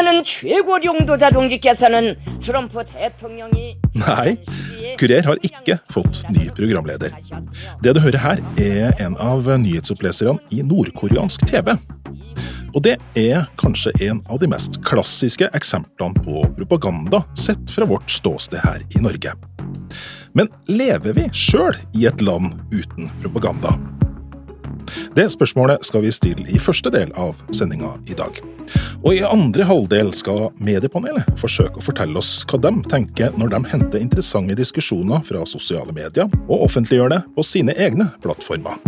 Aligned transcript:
하는 0.00 0.24
Nei, 3.92 4.36
Kurer 4.96 5.26
har 5.26 5.40
ikke 5.44 5.76
fått 5.92 6.22
ny 6.32 6.46
programleder. 6.56 7.12
Det 7.84 7.94
du 7.96 8.00
hører 8.00 8.22
her, 8.22 8.40
er 8.56 8.94
en 9.02 9.18
av 9.20 9.44
nyhetsoppleserne 9.60 10.40
i 10.56 10.62
nordkoreansk 10.64 11.44
TV. 11.50 11.74
Og 12.70 12.82
det 12.86 12.96
er 13.18 13.48
kanskje 13.60 13.92
en 14.08 14.22
av 14.30 14.40
de 14.40 14.48
mest 14.48 14.80
klassiske 14.86 15.50
eksemplene 15.58 16.24
på 16.24 16.46
propaganda 16.56 17.24
sett 17.36 17.68
fra 17.74 17.88
vårt 17.90 18.10
ståsted 18.10 18.62
her 18.64 18.84
i 18.94 19.04
Norge. 19.04 19.34
Men 20.32 20.48
lever 20.70 21.16
vi 21.18 21.28
sjøl 21.34 21.76
i 21.98 22.06
et 22.08 22.22
land 22.24 22.54
uten 22.72 23.10
propaganda? 23.20 23.74
Det 25.16 25.26
spørsmålet 25.32 25.84
skal 25.86 26.04
vi 26.04 26.12
stille 26.14 26.46
i 26.50 26.60
første 26.62 26.92
del 26.92 27.12
av 27.18 27.40
sendinga 27.56 27.96
i 28.10 28.16
dag. 28.18 28.40
Og 29.02 29.16
i 29.16 29.24
andre 29.26 29.66
halvdel 29.66 30.12
skal 30.16 30.50
Mediepanelet 30.60 31.28
forsøke 31.40 31.80
å 31.80 31.84
fortelle 31.84 32.20
oss 32.20 32.44
hva 32.50 32.60
de 32.66 32.72
tenker 32.90 33.34
når 33.38 33.54
de 33.54 33.62
henter 33.72 34.02
interessante 34.02 34.58
diskusjoner 34.58 35.24
fra 35.26 35.44
sosiale 35.48 35.94
medier 35.96 36.30
og 36.46 36.66
offentliggjør 36.68 37.14
det 37.16 37.22
på 37.36 37.46
sine 37.46 37.76
egne 37.76 38.10
plattformer. 38.24 38.78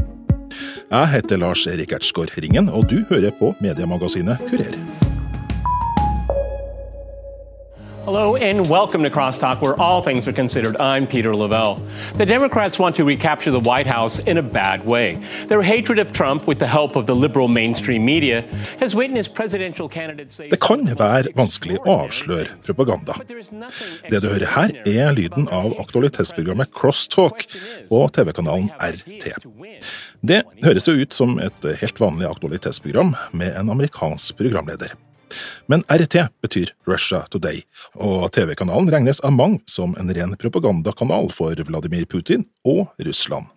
Jeg 0.92 1.08
heter 1.14 1.40
Lars 1.40 1.64
Erik 1.70 1.94
Ertsgaard 1.96 2.34
Ringen, 2.36 2.68
og 2.68 2.84
du 2.92 3.00
hører 3.08 3.32
på 3.38 3.54
mediemagasinet 3.64 4.44
Kurer. 4.50 4.76
Hello 8.04 8.34
and 8.34 8.68
welcome 8.68 9.04
to 9.04 9.10
Crosstalk, 9.10 9.62
where 9.62 9.80
all 9.80 10.02
things 10.02 10.26
are 10.26 10.32
considered. 10.32 10.76
I'm 10.78 11.06
Peter 11.06 11.36
Lavelle. 11.36 11.76
The 12.14 12.26
Democrats 12.26 12.76
want 12.76 12.96
to 12.96 13.04
recapture 13.04 13.52
the 13.52 13.60
White 13.60 13.86
House 13.86 14.18
in 14.18 14.38
a 14.38 14.42
bad 14.42 14.84
way. 14.84 15.14
Their 15.46 15.62
hatred 15.62 16.00
of 16.00 16.12
Trump, 16.12 16.48
with 16.48 16.58
the 16.58 16.66
help 16.66 16.96
of 16.96 17.06
the 17.06 17.14
liberal 17.14 17.46
mainstream 17.46 18.04
media, 18.04 18.42
has 18.80 18.96
witnessed 18.96 19.34
presidential 19.34 19.88
candidates 19.88 20.34
say 20.34 20.48
Det 20.48 20.58
kan 20.60 20.82
være 20.98 21.30
vanskelig 21.36 21.78
å 21.86 22.00
avsløre 22.08 22.58
propaganda. 22.66 23.14
Det 24.10 24.18
du 24.18 24.28
hører 24.32 24.50
her, 24.56 24.74
er 24.82 25.14
lyden 25.14 25.46
av 25.54 25.78
aktualitetsprogrammet 25.78 26.74
Crosstalk 26.74 27.46
på 27.86 28.02
TV-kanalen 28.18 28.72
RT. 28.82 29.30
Det 30.26 30.42
høres 30.66 30.90
jo 30.90 30.98
ut 30.98 31.14
som 31.14 31.38
et 31.38 31.70
helt 31.84 32.02
vanlig 32.02 32.26
aktualitetsprogram 32.34 33.14
med 33.30 33.54
en 33.62 33.70
amerikansk 33.70 34.42
programleder. 34.42 34.98
Men 35.70 35.84
RT 35.88 36.28
betyr 36.44 36.74
Russia 36.88 37.22
Today, 37.32 37.62
og 37.94 38.30
TV-kanalen 38.34 38.90
regnes 38.92 39.22
av 39.24 39.34
mange 39.36 39.62
som 39.70 39.96
en 40.00 40.12
ren 40.12 40.36
propagandakanal 40.40 41.30
for 41.34 41.56
Vladimir 41.68 42.06
Putin 42.10 42.46
og 42.64 42.88
Russland. 43.02 43.50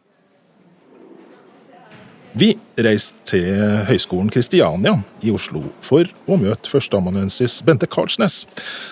Vi 2.36 2.50
reiste 2.84 3.22
til 3.32 3.46
Høgskolen 3.88 4.28
Kristiania 4.28 4.98
i 5.24 5.32
Oslo 5.32 5.62
for 5.80 6.10
å 6.28 6.36
møte 6.36 6.68
førsteamanuensis 6.68 7.62
Bente 7.64 7.88
Karlsnes, 7.88 8.42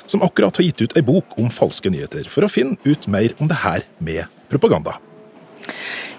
som 0.07 0.23
akkurat 0.23 0.55
har 0.55 0.63
gitt 0.69 0.85
ut 0.85 0.95
ei 0.95 1.03
bok 1.03 1.35
om 1.35 1.51
falske 1.51 1.91
nyheter, 1.91 2.29
for 2.31 2.47
å 2.47 2.51
finne 2.51 2.79
ut 2.87 3.09
mer 3.11 3.35
om 3.43 3.51
det 3.51 3.59
her 3.65 3.83
med 3.99 4.31
propaganda. 4.47 4.95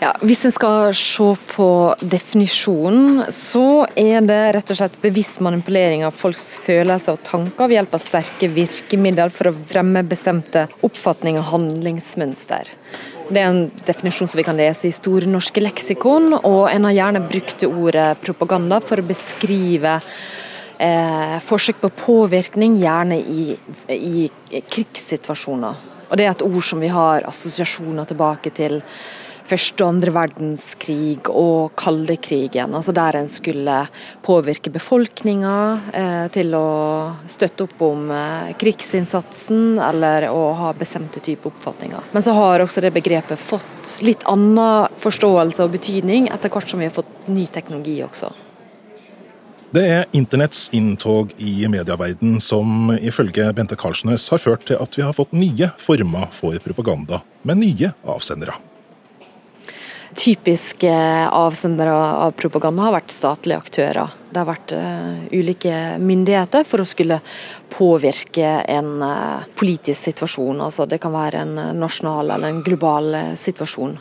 Ja, 0.01 0.11
Hvis 0.21 0.45
en 0.45 0.53
skal 0.53 0.95
se 0.97 1.27
på 1.55 1.69
definisjonen, 2.01 3.25
så 3.33 3.87
er 3.97 4.25
det 4.27 4.41
rett 4.57 4.73
og 4.73 4.79
slett 4.79 4.99
bevisst 5.03 5.41
manipulering 5.45 6.05
av 6.07 6.17
folks 6.19 6.59
følelser 6.65 7.15
og 7.15 7.23
tanker 7.27 7.71
ved 7.71 7.79
hjelp 7.79 7.95
av 7.95 8.03
sterke 8.03 8.51
virkemidler 8.53 9.33
for 9.35 9.51
å 9.51 9.57
fremme 9.71 10.03
bestemte 10.09 10.67
oppfatninger 10.85 11.41
og 11.41 11.51
handlingsmønster. 11.53 12.73
Det 13.31 13.41
er 13.41 13.49
en 13.49 13.71
definisjon 13.87 14.29
som 14.29 14.41
vi 14.41 14.47
kan 14.47 14.59
lese 14.59 14.91
i 14.91 14.95
Store 14.95 15.29
norske 15.31 15.63
leksikon, 15.63 16.35
og 16.43 16.63
en 16.69 16.91
har 16.91 16.99
gjerne 16.99 17.25
brukt 17.31 17.65
ordet 17.71 18.11
propaganda 18.25 18.83
for 18.85 19.01
å 19.01 19.09
beskrive 19.09 19.97
eh, 20.77 21.39
forsøk 21.47 21.81
på 21.81 21.95
påvirkning, 22.03 22.77
gjerne 22.83 23.23
i, 23.23 23.55
i 23.95 24.29
krigssituasjoner. 24.61 25.91
Og 26.11 26.19
Det 26.19 26.27
er 26.27 26.35
et 26.35 26.45
ord 26.45 26.65
som 26.67 26.83
vi 26.83 26.91
har 26.93 27.25
assosiasjoner 27.31 28.11
tilbake 28.11 28.53
til 28.55 28.83
første 29.49 29.85
og 29.85 29.95
andre 29.95 30.13
verdenskrig 30.15 31.29
og 31.31 31.75
kaldekrigen, 31.79 32.75
altså 32.75 32.95
der 32.97 33.19
en 33.19 33.29
skulle 33.31 33.77
påvirke 34.25 34.73
befolkninga 34.73 35.57
eh, 35.93 36.27
til 36.35 36.55
å 36.57 36.69
støtte 37.31 37.67
opp 37.67 37.85
om 37.85 38.13
eh, 38.15 38.55
krigsinnsatsen 38.61 39.81
eller 39.85 40.29
å 40.33 40.47
ha 40.61 40.73
bestemte 40.77 41.23
typer 41.25 41.53
oppfatninger. 41.53 42.11
Men 42.13 42.25
så 42.25 42.37
har 42.37 42.65
også 42.65 42.85
det 42.85 42.95
begrepet 42.97 43.41
fått 43.41 43.99
litt 44.07 44.25
annen 44.31 44.89
forståelse 45.01 45.67
og 45.67 45.77
betydning 45.77 46.31
etter 46.33 46.53
hvert 46.53 46.71
som 46.71 46.81
vi 46.81 46.89
har 46.89 46.97
fått 46.97 47.29
ny 47.29 47.47
teknologi 47.53 48.01
også. 48.07 48.33
Det 49.75 49.83
er 49.91 50.05
internetts 50.15 50.69
inntog 50.77 51.33
i 51.43 51.65
medieverden 51.67 52.37
som 52.39 52.93
ifølge 52.95 53.49
Bente 53.59 53.75
Karlsnes 53.75 54.29
har 54.31 54.39
ført 54.39 54.69
til 54.69 54.79
at 54.79 54.95
vi 54.95 55.03
har 55.03 55.17
fått 55.17 55.35
nye 55.35 55.73
former 55.83 56.31
for 56.31 56.55
propaganda, 56.63 57.25
med 57.43 57.59
nye 57.65 57.91
avsendere 58.07 58.55
typiske 60.15 60.93
avsendere 61.31 61.93
av 61.95 62.33
propaganda 62.39 62.87
har 62.87 62.95
vært 62.97 63.13
statlige 63.13 63.59
aktører. 63.61 64.15
Det 64.31 64.41
har 64.41 64.49
vært 64.49 64.75
uh, 64.77 65.27
ulike 65.35 65.75
myndigheter 66.03 66.67
for 66.69 66.83
å 66.83 66.89
skulle 66.89 67.21
påvirke 67.73 68.57
en 68.71 69.03
uh, 69.03 69.45
politisk 69.59 70.11
situasjon. 70.11 70.63
Altså 70.65 70.87
det 70.91 71.01
kan 71.03 71.15
være 71.15 71.45
en 71.45 71.55
nasjonal 71.81 72.35
eller 72.35 72.51
en 72.51 72.65
global 72.67 73.11
uh, 73.15 73.35
situasjon. 73.39 73.99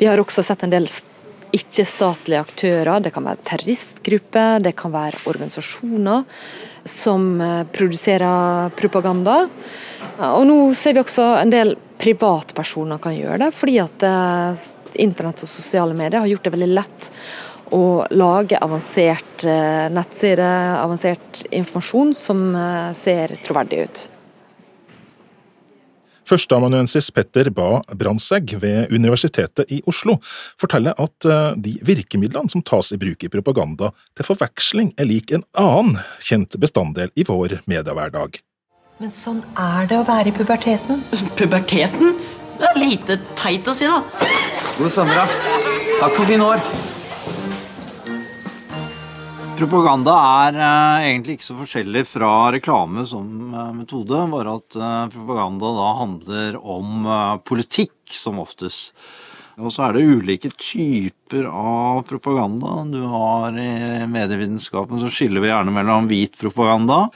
Vi 0.00 0.08
har 0.08 0.20
også 0.22 0.44
sett 0.46 0.64
en 0.66 0.74
del 0.74 0.88
ikke-statlige 1.56 2.42
aktører. 2.42 3.02
Det 3.04 3.14
kan 3.14 3.26
være 3.28 3.44
terroristgrupper, 3.48 4.64
det 4.66 4.74
kan 4.76 4.92
være 4.92 5.22
organisasjoner 5.30 6.24
som 6.86 7.38
produserer 7.74 8.74
propaganda. 8.78 9.38
Og 10.26 10.44
nå 10.46 10.58
ser 10.78 10.96
vi 10.96 11.02
også 11.02 11.30
en 11.40 11.54
del 11.54 11.72
privatpersoner 12.02 13.00
kan 13.02 13.14
gjøre 13.16 13.46
det, 13.46 13.54
fordi 13.56 13.78
at 13.82 14.04
internett 15.02 15.44
og 15.44 15.50
sosiale 15.50 15.96
medier 15.96 16.22
har 16.22 16.30
gjort 16.30 16.48
det 16.48 16.54
veldig 16.56 16.72
lett 16.74 17.10
å 17.74 18.06
lage 18.14 18.58
avansert 18.62 19.46
eh, 19.46 19.86
nettside, 19.90 20.50
avansert 20.78 21.46
informasjon 21.50 22.12
som 22.14 22.44
eh, 22.54 22.92
ser 22.94 23.34
troverdig 23.42 23.86
ut. 23.86 24.04
Førsteamanuensis 26.26 27.12
Petter 27.14 27.52
Ba 27.54 27.84
Brandtzæg 27.94 28.56
ved 28.58 28.90
Universitetet 28.90 29.70
i 29.70 29.78
Oslo 29.86 30.16
forteller 30.58 30.96
at 30.98 31.26
eh, 31.26 31.52
de 31.62 31.76
virkemidlene 31.86 32.50
som 32.50 32.64
tas 32.66 32.90
i 32.94 32.98
bruk 32.98 33.22
i 33.22 33.30
propaganda, 33.30 33.92
til 34.16 34.26
forveksling 34.26 34.92
er 34.98 35.10
lik 35.10 35.30
en 35.34 35.46
annen 35.58 36.00
kjent 36.22 36.58
bestanddel 36.62 37.14
i 37.14 37.26
vår 37.26 37.60
mediehverdag. 37.70 38.40
Men 38.98 39.12
sånn 39.12 39.42
er 39.60 39.90
det 39.90 40.00
å 40.00 40.06
være 40.08 40.32
i 40.32 40.34
puberteten. 40.34 41.02
Puberteten? 41.36 42.16
Det 42.56 42.70
er 42.70 42.78
lite 42.80 43.18
teit 43.36 43.68
å 43.68 43.74
si, 43.76 43.84
da. 43.84 44.00
God 44.76 44.92
sommer, 44.92 45.14
da. 45.16 45.26
Takk 46.00 46.16
for 46.18 46.28
fine 46.28 46.44
år. 46.44 46.60
Propaganda 49.56 50.12
er 50.44 50.58
uh, 50.60 51.04
egentlig 51.06 51.38
ikke 51.38 51.46
så 51.46 51.56
forskjellig 51.56 52.02
fra 52.10 52.32
reklame 52.52 53.06
som 53.08 53.54
uh, 53.54 53.70
metode, 53.72 54.20
bare 54.34 54.58
at 54.58 54.76
uh, 54.76 55.06
propaganda 55.14 55.70
da 55.78 55.86
handler 56.02 56.58
om 56.60 57.08
politikk 57.48 58.12
som 58.12 58.42
oftest. 58.44 58.92
Og 59.56 59.72
så 59.72 59.86
er 59.86 59.96
det 59.96 60.04
ulike 60.04 60.52
typer 60.52 61.48
av 61.48 62.02
propaganda. 62.04 62.76
Du 62.92 63.00
har 63.08 63.56
i 63.56 64.04
medievitenskapen 64.12 65.00
så 65.00 65.08
skiller 65.08 65.40
vi 65.40 65.48
gjerne 65.54 65.72
mellom 65.72 66.12
hvit 66.12 66.36
propaganda, 66.36 67.06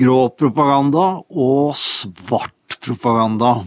grå 0.00 0.20
propaganda 0.32 1.06
og 1.28 1.76
svart 1.76 2.80
propaganda. 2.80 3.58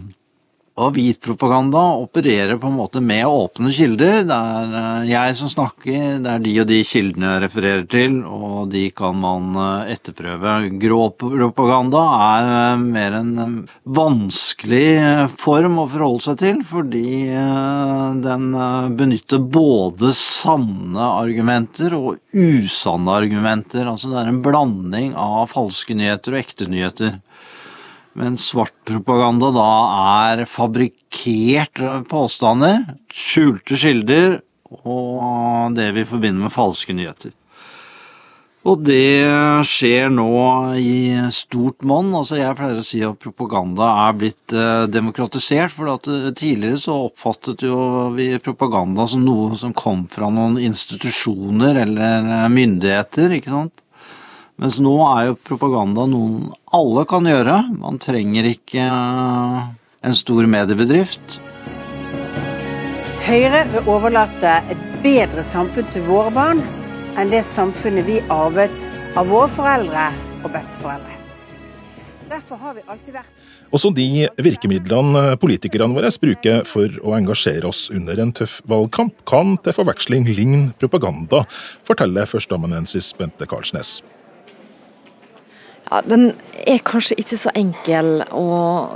Og 0.75 0.91
hvit 0.97 1.21
propaganda 1.23 1.79
opererer 2.01 2.57
på 2.59 2.67
en 2.67 2.75
måte 2.75 2.99
med 2.99 3.23
åpne 3.23 3.69
kilder. 3.71 4.25
Det 4.27 4.35
er 4.35 4.73
eh, 4.79 5.05
jeg 5.07 5.35
som 5.39 5.47
snakker, 5.47 6.17
det 6.19 6.33
er 6.33 6.41
de 6.43 6.55
og 6.59 6.67
de 6.67 6.79
kildene 6.83 7.29
jeg 7.29 7.43
refererer 7.45 7.85
til, 7.93 8.17
og 8.27 8.73
de 8.73 8.81
kan 8.91 9.15
man 9.15 9.55
eh, 9.55 9.93
etterprøve. 9.93 10.57
Grå 10.81 10.99
propaganda 11.15 12.01
er 12.25 12.51
eh, 12.57 12.83
mer 12.83 13.15
en 13.21 13.31
vanskelig 13.87 15.29
form 15.39 15.79
å 15.79 15.87
forholde 15.93 16.25
seg 16.27 16.41
til, 16.43 16.59
fordi 16.67 17.23
den 18.25 18.49
benytter 18.99 19.39
både 19.39 20.11
sanne 20.17 21.07
argumenter 21.23 21.95
og 21.95 22.19
usanne 22.35 23.15
argumenter. 23.15 23.87
Altså 23.87 24.11
det 24.11 24.19
er 24.25 24.33
en 24.33 24.43
blanding 24.43 25.15
av 25.15 25.53
falske 25.55 25.95
nyheter 25.95 26.35
og 26.35 26.43
ekte 26.43 26.67
nyheter. 26.67 27.21
Men 28.15 28.37
svart 28.39 28.75
propaganda 28.87 29.51
da 29.55 29.69
er 30.23 30.45
fabrikkert 30.47 31.81
påstander, 32.07 32.85
skjulte 33.11 33.75
kilder 33.79 34.37
og 34.83 35.75
det 35.75 35.91
vi 35.95 36.05
forbinder 36.07 36.47
med 36.47 36.53
falske 36.55 36.95
nyheter. 36.95 37.33
Og 38.65 38.81
det 38.81 39.27
skjer 39.69 40.09
nå 40.09 40.31
i 40.81 41.13
stort 41.33 41.85
monn. 41.85 42.09
Altså 42.17 42.39
jeg 42.39 42.57
pleier 42.57 42.79
å 42.81 42.85
si 42.85 43.03
at 43.05 43.19
propaganda 43.21 43.91
er 44.07 44.15
blitt 44.17 44.55
eh, 44.57 44.87
demokratisert. 44.89 45.73
For 45.75 45.91
eh, 45.93 46.31
tidligere 46.33 46.79
så 46.81 46.95
oppfattet 47.11 47.61
jo 47.67 47.77
vi 48.15 48.31
propaganda 48.41 49.05
som 49.09 49.21
noe 49.21 49.53
som 49.59 49.75
kom 49.77 50.07
fra 50.09 50.31
noen 50.33 50.57
institusjoner 50.57 51.83
eller 51.83 52.31
eh, 52.39 52.47
myndigheter. 52.55 53.37
ikke 53.37 53.53
sant? 53.53 53.84
Mens 54.61 54.77
nå 54.79 54.93
er 55.09 55.31
jo 55.31 55.39
propaganda 55.49 56.05
noen 56.07 56.53
alle 56.75 57.03
kan 57.09 57.27
gjøre. 57.27 57.57
Man 57.75 57.99
trenger 57.99 58.47
ikke 58.47 58.85
en 58.85 60.15
stor 60.15 60.47
mediebedrift. 60.47 61.41
Høyre 63.25 63.65
vil 63.73 63.89
overlate 63.89 64.59
et 64.71 64.87
bedre 65.03 65.43
samfunn 65.43 65.89
til 65.91 66.05
våre 66.07 66.31
barn 66.31 66.63
enn 67.19 67.31
det 67.31 67.43
samfunnet 67.47 68.07
vi 68.07 68.21
arvet 68.31 68.87
av 69.17 69.27
våre 69.31 69.51
foreldre 69.51 70.07
og 70.43 70.49
besteforeldre. 70.53 71.19
Derfor 72.29 72.57
har 72.57 72.73
vi 72.73 72.81
alltid 72.89 73.13
vært 73.13 73.73
Også 73.75 73.91
de 73.93 74.07
virkemidlene 74.41 75.35
politikerne 75.41 75.93
våre 75.97 76.09
bruker 76.21 76.63
for 76.69 76.95
å 77.03 77.13
engasjere 77.17 77.67
oss 77.69 77.89
under 77.93 78.19
en 78.21 78.33
tøff 78.35 78.61
valgkamp, 78.71 79.19
kan 79.27 79.57
til 79.65 79.75
forveksling 79.77 80.25
ligne 80.31 80.67
propaganda, 80.79 81.43
forteller 81.85 82.29
førsteamanuensis 82.29 83.13
Bente 83.19 83.49
Karlsnes. 83.49 83.99
Ja, 85.89 86.01
Den 86.01 86.33
er 86.65 86.81
kanskje 86.85 87.17
ikke 87.21 87.37
så 87.39 87.53
enkel 87.55 88.23
å 88.33 88.47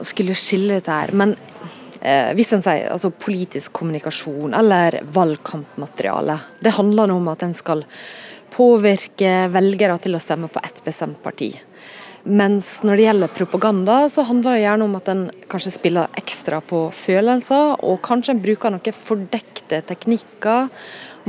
skulle 0.07 0.37
skille 0.37 0.79
dette 0.79 0.95
her. 0.95 1.13
Men 1.13 1.35
eh, 2.01 2.33
hvis 2.37 2.53
en 2.55 2.65
sier 2.65 2.89
altså 2.93 3.13
politisk 3.13 3.75
kommunikasjon 3.79 4.57
eller 4.57 5.01
valgkampmateriale, 5.13 6.39
det 6.63 6.75
handler 6.79 7.13
om 7.13 7.29
at 7.31 7.45
en 7.45 7.55
skal 7.57 7.85
påvirke 8.53 9.47
velgere 9.53 9.99
til 10.01 10.17
å 10.17 10.23
stemme 10.23 10.49
på 10.51 10.61
ett 10.65 10.81
bestemt 10.85 11.21
parti. 11.23 11.53
Mens 12.27 12.81
når 12.83 12.97
det 12.97 13.03
gjelder 13.05 13.31
propaganda, 13.31 13.99
så 14.11 14.25
handler 14.27 14.57
det 14.57 14.63
gjerne 14.65 14.87
om 14.89 14.97
at 14.97 15.07
en 15.11 15.21
kanskje 15.49 15.71
spiller 15.77 16.19
ekstra 16.19 16.59
på 16.65 16.81
følelser, 16.93 17.77
og 17.79 18.01
kanskje 18.03 18.35
en 18.35 18.41
bruker 18.43 18.73
noen 18.73 18.97
fordekte 18.97 19.79
teknikker, 19.87 20.67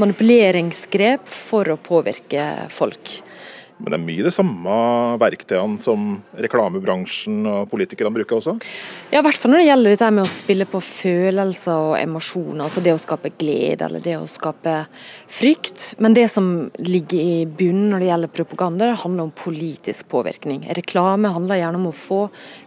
manipuleringsgrep, 0.00 1.28
for 1.30 1.70
å 1.70 1.78
påvirke 1.78 2.48
folk. 2.74 3.20
Men 3.80 3.94
det 3.94 3.96
er 3.96 4.04
mye 4.04 4.24
de 4.26 4.32
samme 4.34 4.72
verktøyene 5.20 5.80
som 5.80 6.10
reklamebransjen 6.36 7.38
og 7.48 7.70
politikerne 7.70 8.12
bruker 8.12 8.36
også? 8.36 8.56
Ja, 9.08 9.22
i 9.22 9.24
hvert 9.24 9.40
fall 9.40 9.54
når 9.54 9.62
det 9.62 9.68
gjelder 9.70 9.94
dette 9.94 10.10
med 10.12 10.26
å 10.26 10.30
spille 10.30 10.66
på 10.68 10.82
følelser 10.84 11.86
og 11.88 11.94
emosjoner. 11.96 12.64
Altså 12.66 12.82
det 12.84 12.92
å 12.92 13.00
skape 13.00 13.32
glede 13.40 13.86
eller 13.86 14.04
det 14.04 14.18
å 14.18 14.26
skape 14.28 14.74
frykt. 15.30 15.86
Men 16.02 16.16
det 16.16 16.26
som 16.32 16.50
ligger 16.76 17.20
i 17.20 17.46
bunnen 17.48 17.88
når 17.94 18.04
det 18.04 18.10
gjelder 18.10 18.34
propaganda, 18.36 18.90
det 18.90 19.00
handler 19.04 19.28
om 19.28 19.32
politisk 19.40 20.10
påvirkning. 20.12 20.66
Reklame 20.76 21.32
handler 21.32 21.62
gjerne 21.62 21.80
om 21.80 21.88
å 21.88 21.96
få 21.96 22.20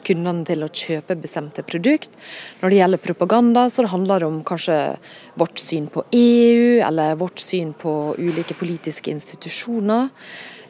kundene 0.07 0.47
til 0.49 0.65
å 0.65 0.71
kjøpe 0.73 1.19
bestemte 1.21 1.65
produkt. 1.67 2.17
Når 2.63 2.73
det 2.73 2.81
gjelder 2.81 3.03
propaganda, 3.05 3.67
så 3.69 3.85
handler 3.91 4.23
det 4.23 4.31
om 4.31 4.41
kanskje 4.47 4.79
vårt 5.37 5.61
syn 5.61 5.87
på 5.93 6.03
EU, 6.13 6.81
eller 6.85 7.15
vårt 7.21 7.41
syn 7.41 7.73
på 7.77 8.15
ulike 8.17 8.57
politiske 8.57 9.13
institusjoner. 9.13 10.09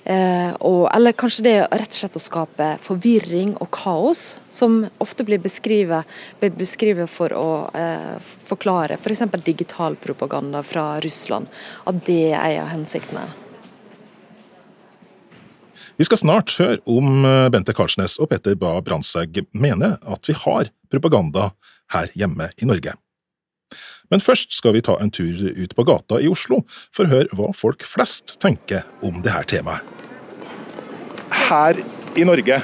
Eh, 0.04 0.52
og, 0.60 0.90
eller 0.92 1.16
kanskje 1.16 1.46
det 1.46 1.56
rett 1.72 1.94
og 1.94 2.00
slett 2.00 2.18
å 2.20 2.22
skape 2.22 2.70
forvirring 2.84 3.54
og 3.64 3.70
kaos, 3.76 4.34
som 4.52 4.82
ofte 5.04 5.24
blir 5.28 5.40
beskrevet, 5.44 6.10
for 7.12 7.36
å 7.38 7.48
eh, 7.72 8.18
forklare 8.50 9.00
f.eks. 9.00 9.24
For 9.24 9.46
digital 9.46 9.96
propaganda 9.96 10.64
fra 10.64 11.00
Russland. 11.04 11.48
At 11.88 12.04
det 12.08 12.34
er 12.34 12.58
en 12.58 12.66
av 12.66 12.74
hensiktene. 12.74 13.30
Vi 15.96 16.08
skal 16.08 16.20
snart 16.20 16.56
høre 16.58 16.82
om 16.90 17.24
eh, 17.28 17.48
Bente 17.54 17.76
Karlsnes 17.78 18.18
og 18.20 18.32
Petter 18.34 18.58
Bae 18.60 18.82
Brandtzæg 18.84 19.44
mener 19.54 20.00
at 20.04 20.28
vi 20.28 20.36
har 20.44 20.74
propaganda 20.92 21.52
her 21.94 22.12
hjemme 22.18 22.50
i 22.58 22.68
Norge. 22.68 22.98
Men 24.12 24.24
først 24.24 24.52
skal 24.56 24.76
vi 24.76 24.84
ta 24.86 24.98
en 25.00 25.12
tur 25.14 25.46
ut 25.54 25.76
på 25.76 25.88
gata 25.88 26.20
i 26.22 26.30
Oslo 26.32 26.64
for 26.68 27.06
å 27.06 27.14
høre 27.16 27.38
hva 27.38 27.54
folk 27.56 27.86
flest 27.88 28.38
tenker 28.44 28.88
om 29.06 29.22
dette 29.24 29.56
temaet 29.56 29.94
her 31.54 31.84
i 32.16 32.26
Norge, 32.26 32.62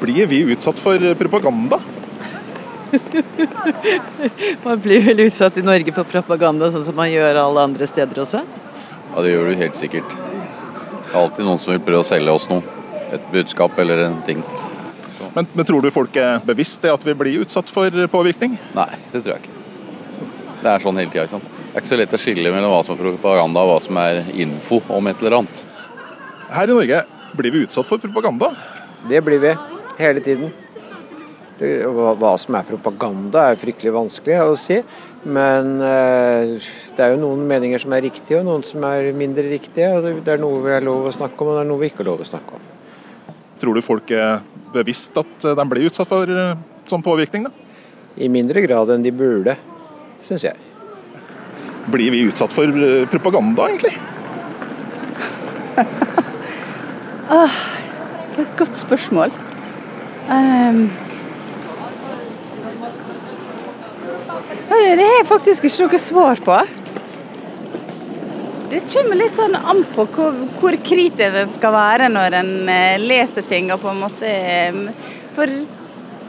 blir 0.00 0.26
vi 0.26 0.42
utsatt 0.52 0.80
for 0.80 1.14
propaganda? 1.14 1.80
man 4.66 4.80
blir 4.82 5.02
vel 5.02 5.24
utsatt 5.26 5.58
i 5.58 5.64
Norge 5.66 5.94
for 5.94 6.06
propaganda, 6.08 6.70
sånn 6.70 6.86
som 6.86 6.98
man 6.98 7.10
gjør 7.10 7.40
alle 7.42 7.66
andre 7.70 7.88
steder 7.90 8.22
også? 8.24 8.44
Ja, 9.14 9.22
det 9.22 9.34
gjør 9.34 9.50
du 9.50 9.62
helt 9.62 9.78
sikkert. 9.78 10.14
Det 10.14 11.14
er 11.14 11.20
alltid 11.22 11.46
noen 11.46 11.60
som 11.62 11.74
vil 11.74 11.82
prøve 11.86 12.02
å 12.02 12.06
selge 12.06 12.34
oss 12.34 12.48
noe. 12.50 12.62
Et 13.14 13.26
budskap 13.30 13.76
eller 13.78 14.08
en 14.08 14.16
ting. 14.26 14.40
Men, 15.34 15.46
men, 15.52 15.66
tror 15.66 15.82
du 15.82 15.90
folk 15.94 16.14
er 16.18 16.42
bevisst 16.46 16.82
det 16.82 16.92
at 16.94 17.06
vi 17.06 17.14
blir 17.18 17.42
utsatt 17.44 17.70
for 17.70 18.06
påvirkning? 18.10 18.56
Nei, 18.74 18.90
det 19.12 19.22
tror 19.22 19.36
jeg 19.36 19.44
ikke. 19.44 19.63
Det 20.64 20.72
er 20.72 20.80
sånn 20.80 20.96
hele 20.96 21.12
tida. 21.12 21.26
Det 21.28 21.74
er 21.76 21.82
ikke 21.82 21.90
så 21.90 21.96
lett 22.00 22.14
å 22.16 22.18
skille 22.22 22.50
mellom 22.54 22.70
hva 22.72 22.82
som 22.86 22.94
er 22.94 23.02
propaganda 23.02 23.62
og 23.66 23.68
hva 23.68 23.80
som 23.84 23.98
er 24.00 24.20
info 24.40 24.78
om 24.96 25.10
et 25.10 25.18
eller 25.20 25.42
annet. 25.42 25.58
Her 26.54 26.70
i 26.70 26.72
Norge 26.72 27.00
blir 27.36 27.52
vi 27.52 27.64
utsatt 27.66 27.84
for 27.84 28.00
propaganda? 28.00 28.48
Det 29.10 29.20
blir 29.26 29.42
vi. 29.42 29.50
Hele 29.98 30.22
tiden. 30.24 30.54
Det, 31.58 31.68
hva 31.84 32.30
som 32.40 32.56
er 32.56 32.64
propaganda 32.70 33.42
er 33.50 33.60
fryktelig 33.60 33.92
vanskelig 33.92 34.38
å 34.40 34.54
si. 34.56 34.78
Men 35.24 35.74
eh, 35.84 36.70
det 36.96 37.04
er 37.04 37.12
jo 37.12 37.20
noen 37.20 37.44
meninger 37.50 37.84
som 37.84 37.92
er 37.96 38.06
riktige 38.06 38.40
og 38.40 38.48
noen 38.48 38.64
som 38.64 38.88
er 38.88 39.10
mindre 39.16 39.44
riktige. 39.50 39.90
og 39.92 40.24
Det 40.24 40.32
er 40.32 40.40
noe 40.40 40.64
vi 40.64 40.72
har 40.72 40.88
lov 40.88 41.10
å 41.10 41.12
snakke 41.12 41.44
om 41.44 41.52
og 41.52 41.58
det 41.58 41.66
er 41.66 41.70
noe 41.74 41.82
vi 41.84 41.92
ikke 41.92 42.00
har 42.06 42.10
lov 42.14 42.24
å 42.24 42.30
snakke 42.30 42.56
om. 42.56 42.64
Tror 43.60 43.76
du 43.76 43.84
folk 43.84 44.16
er 44.16 44.40
bevisst 44.72 45.20
at 45.20 45.48
de 45.60 45.68
blir 45.68 45.90
utsatt 45.92 46.08
for 46.08 46.24
eh, 46.24 46.56
sånn 46.88 47.04
påvirkning? 47.04 47.50
da? 47.50 47.54
I 48.16 48.32
mindre 48.32 48.64
grad 48.64 48.96
enn 48.96 49.04
de 49.04 49.12
burde, 49.12 49.58
syns 50.24 50.44
jeg. 50.46 50.56
Blir 51.92 52.10
vi 52.14 52.24
utsatt 52.28 52.52
for 52.56 52.64
eh, 52.68 53.04
propaganda, 53.12 53.68
egentlig? 53.68 53.96
Ah, 57.34 57.54
det 58.34 58.42
er 58.42 58.44
et 58.44 58.58
godt 58.58 58.76
spørsmål. 58.76 59.32
Um, 60.28 60.90
det 64.68 65.04
har 65.04 65.14
jeg 65.18 65.26
faktisk 65.28 65.64
ikke 65.64 65.86
noe 65.86 66.00
svar 66.02 66.42
på. 66.44 66.58
Det 68.74 68.82
kommer 68.90 69.18
litt 69.18 69.36
sånn 69.38 69.54
an 69.56 69.84
på 69.94 70.06
hvor, 70.16 70.36
hvor 70.58 70.76
kritisk 70.82 71.40
en 71.40 71.50
skal 71.52 71.74
være 71.74 72.10
når 72.10 72.36
en 72.40 72.52
eh, 72.72 73.00
leser 73.00 73.46
ting. 73.48 73.70
og 73.72 73.80
på 73.84 73.92
en 73.92 74.00
måte 74.02 74.28
ehm, 74.28 74.88
For 75.36 75.50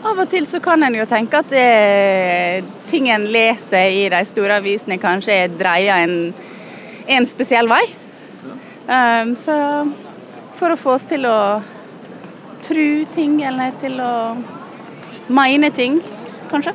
av 0.05 0.19
og 0.21 0.29
til 0.29 0.45
så 0.45 0.59
kan 0.61 0.83
en 0.85 0.95
jo 0.99 1.07
tenke 1.09 1.39
at 1.41 1.49
det, 1.49 2.63
ting 2.95 3.09
en 3.11 3.27
leser 3.27 3.91
i 3.91 4.03
de 4.11 4.23
store 4.27 4.59
avisene 4.61 4.95
kanskje 5.01 5.35
er 5.43 5.55
dreia 5.59 5.99
en, 6.05 6.31
en 7.11 7.27
spesiell 7.27 7.67
vei. 7.67 7.83
Um, 8.87 9.33
så 9.39 9.55
for 10.55 10.71
å 10.71 10.79
få 10.79 10.95
oss 10.95 11.07
til 11.09 11.27
å 11.27 11.37
tro 12.65 12.89
ting, 13.13 13.41
eller 13.45 13.75
til 13.81 13.99
å 14.01 14.13
mene 15.35 15.71
ting, 15.75 15.99
kanskje. 16.51 16.71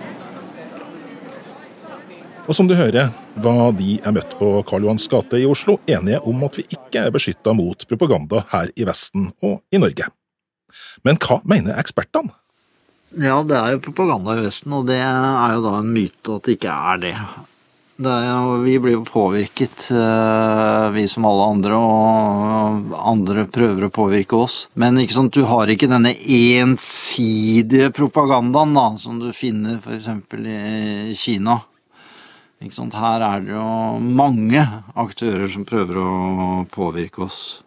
Og 2.50 2.57
som 2.57 2.67
du 2.67 2.75
hører, 2.75 3.12
var 3.41 3.73
de 3.79 3.97
jeg 3.97 4.15
møtte 4.17 4.37
på 4.37 4.50
Karl 4.67 4.85
Johans 4.85 5.07
gate 5.11 5.39
i 5.39 5.47
Oslo 5.49 5.79
enige 5.89 6.21
om 6.27 6.45
at 6.45 6.59
vi 6.59 6.67
ikke 6.67 7.07
er 7.07 7.15
beskytta 7.15 7.55
mot 7.57 7.87
propaganda 7.89 8.43
her 8.50 8.73
i 8.75 8.87
Vesten 8.89 9.31
og 9.47 9.61
i 9.71 9.81
Norge. 9.81 10.11
Men 11.07 11.19
hva 11.23 11.41
mener 11.49 11.79
ekspertene? 11.81 12.35
Ja, 13.19 13.40
det 13.43 13.57
er 13.59 13.73
jo 13.75 13.83
propaganda 13.83 14.37
i 14.38 14.45
Vesten, 14.45 14.75
og 14.76 14.87
det 14.87 15.00
er 15.02 15.55
jo 15.57 15.62
da 15.64 15.79
en 15.81 15.95
myte 15.95 16.37
at 16.37 16.47
det 16.47 16.59
ikke 16.59 16.75
er 16.75 17.00
det. 17.02 17.14
Jo, 18.00 18.61
vi 18.62 18.79
blir 18.81 18.95
jo 18.95 19.02
påvirket, 19.05 19.90
eh, 19.93 20.90
vi 20.95 21.02
som 21.11 21.26
alle 21.29 21.49
andre, 21.52 21.76
og 21.76 22.95
andre 22.97 23.45
prøver 23.45 23.85
å 23.85 23.93
påvirke 23.93 24.38
oss. 24.38 24.69
Men 24.73 24.97
ikke 25.02 25.19
sant, 25.19 25.35
du 25.35 25.45
har 25.45 25.69
ikke 25.69 25.90
denne 25.90 26.14
ensidige 26.14 27.90
propagandaen 27.93 28.73
da, 28.79 28.87
som 28.97 29.19
du 29.21 29.29
finner 29.37 29.83
f.eks. 29.83 30.09
i 30.47 31.19
Kina. 31.19 31.59
Ikke 32.62 32.79
sant? 32.79 32.97
Her 32.97 33.21
er 33.26 33.45
det 33.45 33.52
jo 33.52 33.99
mange 34.00 34.64
aktører 34.95 35.50
som 35.50 35.67
prøver 35.69 36.00
å 36.00 36.64
påvirke 36.73 37.26
oss. 37.26 37.61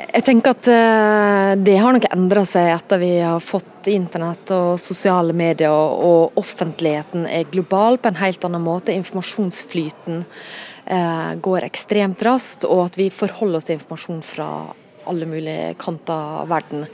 Jeg 0.00 0.24
tenker 0.26 0.54
at 0.54 0.68
eh, 0.70 1.52
det 1.60 1.76
har 1.80 1.94
nok 1.94 2.06
endra 2.10 2.44
seg 2.48 2.70
etter 2.72 3.00
vi 3.02 3.12
har 3.20 3.42
fått 3.44 3.88
internett 3.90 4.50
og 4.54 4.80
sosiale 4.80 5.34
medier, 5.36 5.70
og 5.70 6.38
offentligheten 6.40 7.26
er 7.28 7.48
global 7.52 7.98
på 8.00 8.10
en 8.10 8.20
helt 8.20 8.44
annen 8.46 8.64
måte. 8.64 8.94
Informasjonsflyten 8.96 10.22
eh, 10.86 11.32
går 11.42 11.66
ekstremt 11.68 12.24
raskt, 12.26 12.66
og 12.68 12.86
at 12.88 13.00
vi 13.00 13.10
forholder 13.14 13.60
oss 13.60 13.68
til 13.68 13.78
informasjon 13.78 14.22
fra 14.26 14.50
alle 15.10 15.26
mulige 15.28 15.74
kanter 15.80 16.14
av 16.40 16.48
verden. 16.50 16.86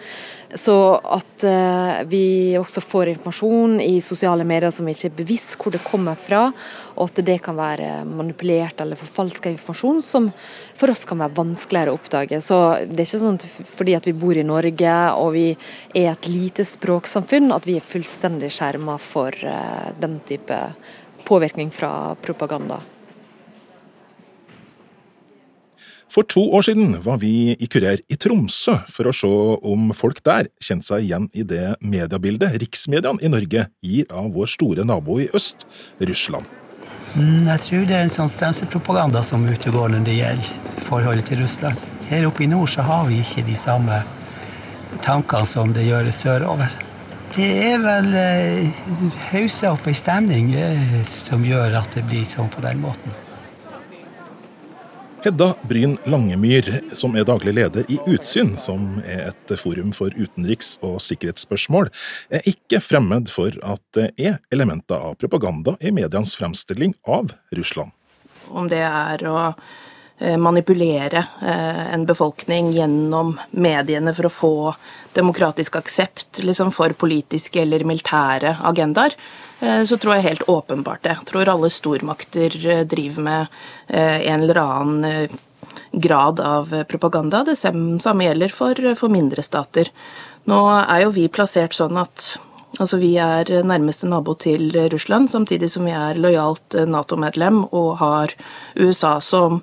Så 0.54 0.74
at 1.02 1.44
uh, 1.44 2.04
vi 2.08 2.54
også 2.58 2.80
får 2.80 3.10
informasjon 3.10 3.80
i 3.82 3.98
sosiale 4.04 4.46
medier 4.46 4.70
som 4.72 4.86
vi 4.86 4.94
ikke 4.94 5.10
er 5.10 5.16
bevisst 5.18 5.56
hvor 5.58 5.74
det 5.74 5.82
kommer 5.84 6.18
fra, 6.18 6.46
og 6.94 7.10
at 7.10 7.20
det 7.26 7.40
kan 7.44 7.58
være 7.58 8.04
manipulert 8.08 8.80
eller 8.80 8.98
forfalska 9.00 9.50
informasjon 9.52 10.00
som 10.06 10.30
for 10.78 10.92
oss 10.94 11.04
kan 11.08 11.20
være 11.24 11.36
vanskeligere 11.36 11.92
å 11.92 11.98
oppdage. 11.98 12.40
Så 12.44 12.60
det 12.86 13.02
er 13.02 13.08
ikke 13.08 13.22
sånn 13.24 13.40
at 13.40 13.48
fordi 13.76 13.96
at 13.98 14.06
vi 14.08 14.16
bor 14.16 14.38
i 14.38 14.46
Norge 14.46 14.96
og 15.18 15.32
vi 15.36 15.48
er 15.92 16.12
et 16.14 16.30
lite 16.30 16.66
språksamfunn, 16.68 17.50
at 17.52 17.66
vi 17.68 17.78
er 17.80 17.90
fullstendig 17.94 18.52
skjerma 18.54 19.00
for 19.02 19.34
uh, 19.42 19.90
den 20.00 20.20
type 20.24 20.62
påvirkning 21.26 21.74
fra 21.74 22.14
propaganda. 22.22 22.78
For 26.12 26.22
to 26.22 26.44
år 26.54 26.62
siden 26.68 26.94
var 27.02 27.18
vi 27.18 27.56
i 27.58 27.66
Kurer 27.66 27.98
i 28.08 28.16
Tromsø 28.20 28.76
for 28.92 29.10
å 29.10 29.14
se 29.16 29.30
om 29.66 29.90
folk 29.96 30.22
der 30.26 30.48
kjente 30.62 30.86
seg 30.86 31.08
igjen 31.08 31.26
i 31.34 31.42
det 31.42 31.74
mediebildet 31.82 32.60
riksmediene 32.62 33.22
i 33.26 33.32
Norge 33.32 33.66
gir 33.82 34.06
av 34.14 34.30
vår 34.36 34.52
store 34.52 34.86
nabo 34.86 35.18
i 35.20 35.26
øst, 35.34 35.66
Russland. 35.98 36.46
Mm, 37.16 37.46
jeg 37.48 37.64
tror 37.66 37.84
det 37.88 37.96
er 37.96 38.06
en 38.06 38.12
sånn 38.12 38.30
stemselpropaganda 38.30 39.22
som 39.26 39.44
utegår 39.48 39.90
når 39.92 40.06
det 40.06 40.16
gjelder 40.20 40.80
forholdet 40.86 41.30
til 41.30 41.42
Russland. 41.42 41.82
Her 42.06 42.28
oppe 42.28 42.46
i 42.46 42.50
nord 42.50 42.70
så 42.70 42.86
har 42.86 43.06
vi 43.10 43.22
ikke 43.24 43.46
de 43.46 43.58
samme 43.58 44.02
tankene 45.02 45.48
som 45.48 45.74
det 45.74 45.88
gjør 45.88 46.12
sørover. 46.14 46.82
Det 47.34 47.48
er 47.66 47.80
vel 47.82 48.12
eh, 48.16 48.82
haussa 49.32 49.74
opp 49.74 49.88
ei 49.90 49.96
stemning 49.96 50.52
eh, 50.54 51.00
som 51.10 51.42
gjør 51.44 51.80
at 51.82 51.98
det 51.98 52.06
blir 52.06 52.24
sånn 52.28 52.52
på 52.52 52.62
den 52.64 52.78
måten. 52.84 53.16
Hedda 55.26 55.54
Bryn 55.62 55.96
Langemyr, 56.04 56.82
som 56.94 57.16
er 57.18 57.24
daglig 57.26 57.56
leder 57.56 57.88
i 57.90 57.96
Utsyn, 58.06 58.52
som 58.54 59.00
er 59.02 59.32
et 59.32 59.54
forum 59.58 59.88
for 59.90 60.14
utenriks- 60.14 60.76
og 60.86 61.00
sikkerhetsspørsmål, 61.02 61.88
er 62.30 62.46
ikke 62.46 62.78
fremmed 62.78 63.26
for 63.34 63.56
at 63.66 63.82
det 63.98 64.04
er 64.22 64.36
elementer 64.54 65.02
av 65.08 65.16
propaganda 65.18 65.74
i 65.82 65.90
medienes 65.90 66.36
fremstilling 66.38 66.94
av 67.10 67.34
Russland. 67.58 67.90
Om 68.54 68.70
det 68.70 68.84
er 68.86 69.24
å 69.26 69.40
eh, 69.50 70.38
manipulere 70.38 71.24
eh, 71.42 71.82
en 71.96 72.06
befolkning 72.06 72.70
gjennom 72.76 73.34
mediene 73.50 74.14
for 74.14 74.30
å 74.30 74.34
få 74.36 74.54
demokratisk 75.18 75.80
aksept 75.82 76.38
liksom 76.46 76.70
for 76.70 76.94
politiske 76.94 77.64
eller 77.66 77.82
militære 77.82 78.60
agendaer, 78.70 79.18
så 79.58 79.96
tror 79.96 80.16
jeg 80.16 80.26
helt 80.26 80.48
åpenbart 80.52 81.02
det. 81.06 81.14
Jeg 81.20 81.28
tror 81.30 81.48
alle 81.48 81.70
stormakter 81.72 82.56
eh, 82.66 82.82
driver 82.88 83.24
med 83.24 83.58
eh, 83.88 84.26
en 84.28 84.42
eller 84.44 84.60
annen 84.60 85.36
grad 85.92 86.40
av 86.40 86.74
propaganda. 86.88 87.44
Det 87.44 87.56
samme 87.56 88.26
gjelder 88.26 88.52
for, 88.52 88.80
for 89.00 89.12
mindre 89.12 89.44
stater. 89.44 89.88
Nå 90.44 90.60
er 90.82 91.06
jo 91.06 91.14
vi 91.14 91.28
plassert 91.32 91.76
sånn 91.76 91.96
at 92.00 92.34
altså 92.76 92.98
vi 93.00 93.14
er 93.20 93.48
nærmeste 93.64 94.08
nabo 94.08 94.34
til 94.36 94.68
Russland, 94.92 95.30
samtidig 95.32 95.70
som 95.72 95.88
vi 95.88 95.94
er 95.96 96.20
lojalt 96.20 96.76
Nato-medlem 96.86 97.62
og 97.70 97.96
har 98.02 98.34
USA 98.76 99.16
som 99.24 99.62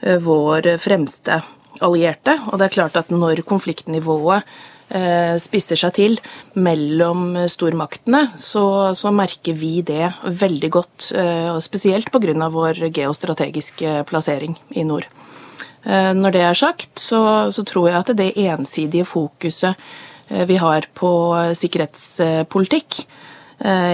vår 0.00 0.68
fremste 0.80 1.40
allierte. 1.80 2.36
Og 2.52 2.60
det 2.60 2.68
er 2.68 2.76
klart 2.76 3.00
at 3.00 3.12
når 3.12 3.42
konfliktnivået 3.48 4.44
Eh, 4.44 4.79
spisser 5.38 5.78
seg 5.78 5.94
til 5.94 6.16
mellom 6.58 7.36
stormaktene, 7.50 8.24
så, 8.40 8.90
så 8.98 9.12
merker 9.14 9.54
vi 9.54 9.80
det 9.86 10.08
veldig 10.24 10.70
godt. 10.74 11.10
Eh, 11.14 11.58
Spesielt 11.62 12.10
pga. 12.10 12.48
vår 12.50 12.90
geostrategiske 12.90 14.04
plassering 14.08 14.56
i 14.70 14.84
nord. 14.84 15.06
Eh, 15.84 16.12
når 16.14 16.34
det 16.34 16.42
er 16.42 16.58
sagt, 16.58 16.98
så, 16.98 17.50
så 17.52 17.64
tror 17.64 17.88
jeg 17.88 17.98
at 18.00 18.16
det 18.16 18.32
ensidige 18.36 19.06
fokuset 19.06 19.76
vi 20.30 20.54
har 20.62 20.84
på 20.94 21.08
sikkerhetspolitikk 21.58 23.00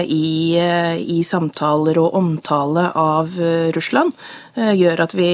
i, 0.05 0.53
i, 0.53 1.15
samtaler 1.25 1.97
og 1.97 2.13
omtale 2.13 2.83
av 2.93 3.33
Russland, 3.73 4.13
gjør 4.53 5.01
at 5.07 5.15
vi 5.17 5.31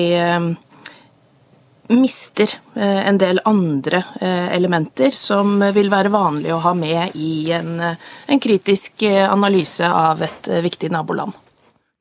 mister 1.88 2.50
eh, 2.76 3.08
en 3.08 3.18
del 3.18 3.40
andre 3.46 4.04
eh, 4.22 4.56
elementer 4.56 5.12
som 5.12 5.60
vil 5.74 5.90
være 5.92 6.12
vanlig 6.14 6.54
å 6.54 6.62
ha 6.64 6.74
med 6.78 7.16
i 7.20 7.52
en, 7.52 7.80
eh, 7.80 8.12
en 8.28 8.40
kritisk 8.40 9.04
analyse 9.04 9.88
av 9.88 10.22
et 10.24 10.50
viktig 10.64 10.92
naboland. 10.92 11.36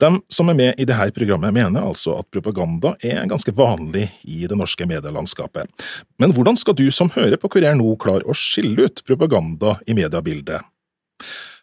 De 0.02 0.10
som 0.34 0.48
er 0.50 0.56
med 0.58 0.80
i 0.82 0.86
dette 0.88 1.12
programmet 1.14 1.54
mener 1.54 1.84
altså 1.86 2.16
at 2.18 2.26
propaganda 2.34 2.96
er 3.06 3.22
ganske 3.30 3.54
vanlig 3.54 4.08
i 4.26 4.40
det 4.50 4.58
norske 4.58 4.86
medielandskapet. 4.88 5.70
Men 6.18 6.34
hvordan 6.34 6.58
skal 6.58 6.74
du 6.74 6.88
som 6.90 7.12
hører 7.14 7.38
på 7.38 7.52
Kurer 7.52 7.76
nå 7.78 7.94
klare 8.02 8.26
å 8.26 8.34
skille 8.34 8.88
ut 8.88 9.04
propaganda 9.06 9.76
i 9.86 9.94
mediebildet? 9.94 10.66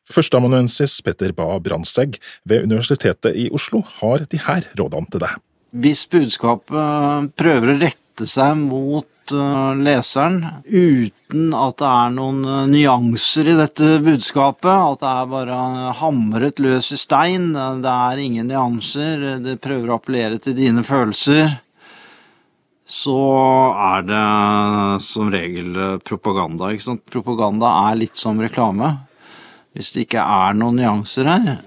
Førsteamanuensis 0.09 1.01
Petter 1.05 1.35
Bae 1.35 1.59
Brandtzæg 1.61 2.15
ved 2.47 2.63
Universitetet 2.65 3.35
i 3.35 3.49
Oslo 3.53 3.83
har 3.99 4.23
de 4.31 4.39
her 4.47 4.65
rådene 4.79 5.11
til 5.11 5.25
deg. 5.25 5.35
Hvis 5.69 6.07
budskapet 6.09 7.35
prøver 7.38 7.73
å 7.73 7.79
rekke 7.83 8.09
rette 8.19 8.27
seg 8.27 8.57
mot 8.57 9.31
uh, 9.31 9.71
leseren 9.79 10.41
uten 10.67 11.53
at 11.55 11.77
det 11.79 11.88
er 11.88 12.11
noen 12.11 12.41
uh, 12.43 12.67
nyanser 12.67 13.47
i 13.47 13.55
dette 13.55 14.01
budskapet. 14.03 14.67
At 14.67 14.99
det 14.99 15.07
er 15.07 15.31
bare 15.31 15.93
hamret 15.95 16.59
løs 16.59 16.91
i 16.91 16.99
stein. 16.99 17.53
Det 17.53 17.93
er 17.93 18.19
ingen 18.19 18.51
nyanser. 18.51 19.39
Det 19.39 19.61
prøver 19.61 19.89
å 19.89 19.99
appellere 19.99 20.39
til 20.39 20.57
dine 20.57 20.83
følelser. 20.83 21.61
Så 22.89 23.15
er 23.79 24.03
det 24.03 25.01
som 25.05 25.31
regel 25.31 25.99
propaganda. 26.03 26.73
ikke 26.73 26.89
sant? 26.89 27.05
Propaganda 27.07 27.71
er 27.88 28.01
litt 28.01 28.17
som 28.17 28.39
reklame. 28.41 28.97
Hvis 29.77 29.93
det 29.93 30.09
ikke 30.09 30.25
er 30.25 30.57
noen 30.57 30.81
nyanser 30.81 31.29
her, 31.29 31.59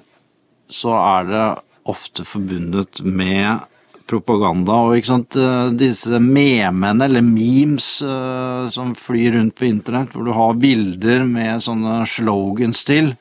så 0.68 0.92
er 0.98 1.28
det 1.30 1.44
ofte 1.88 2.26
forbundet 2.26 3.00
med 3.06 3.62
propaganda. 4.08 4.78
Og 4.86 4.98
ikke 4.98 5.10
sant, 5.10 5.36
eh, 5.36 5.72
disse 5.78 6.20
memene, 6.22 7.06
eller 7.06 7.24
memes, 7.24 7.88
uh, 8.02 8.68
som 8.72 8.94
flyr 8.98 9.36
rundt 9.38 9.56
på 9.58 9.68
internett, 9.68 10.12
hvor 10.12 10.24
du 10.26 10.32
har 10.36 10.58
bilder 10.60 11.26
med 11.28 11.62
sånne 11.64 12.02
slogans 12.08 12.84
til, 12.88 13.14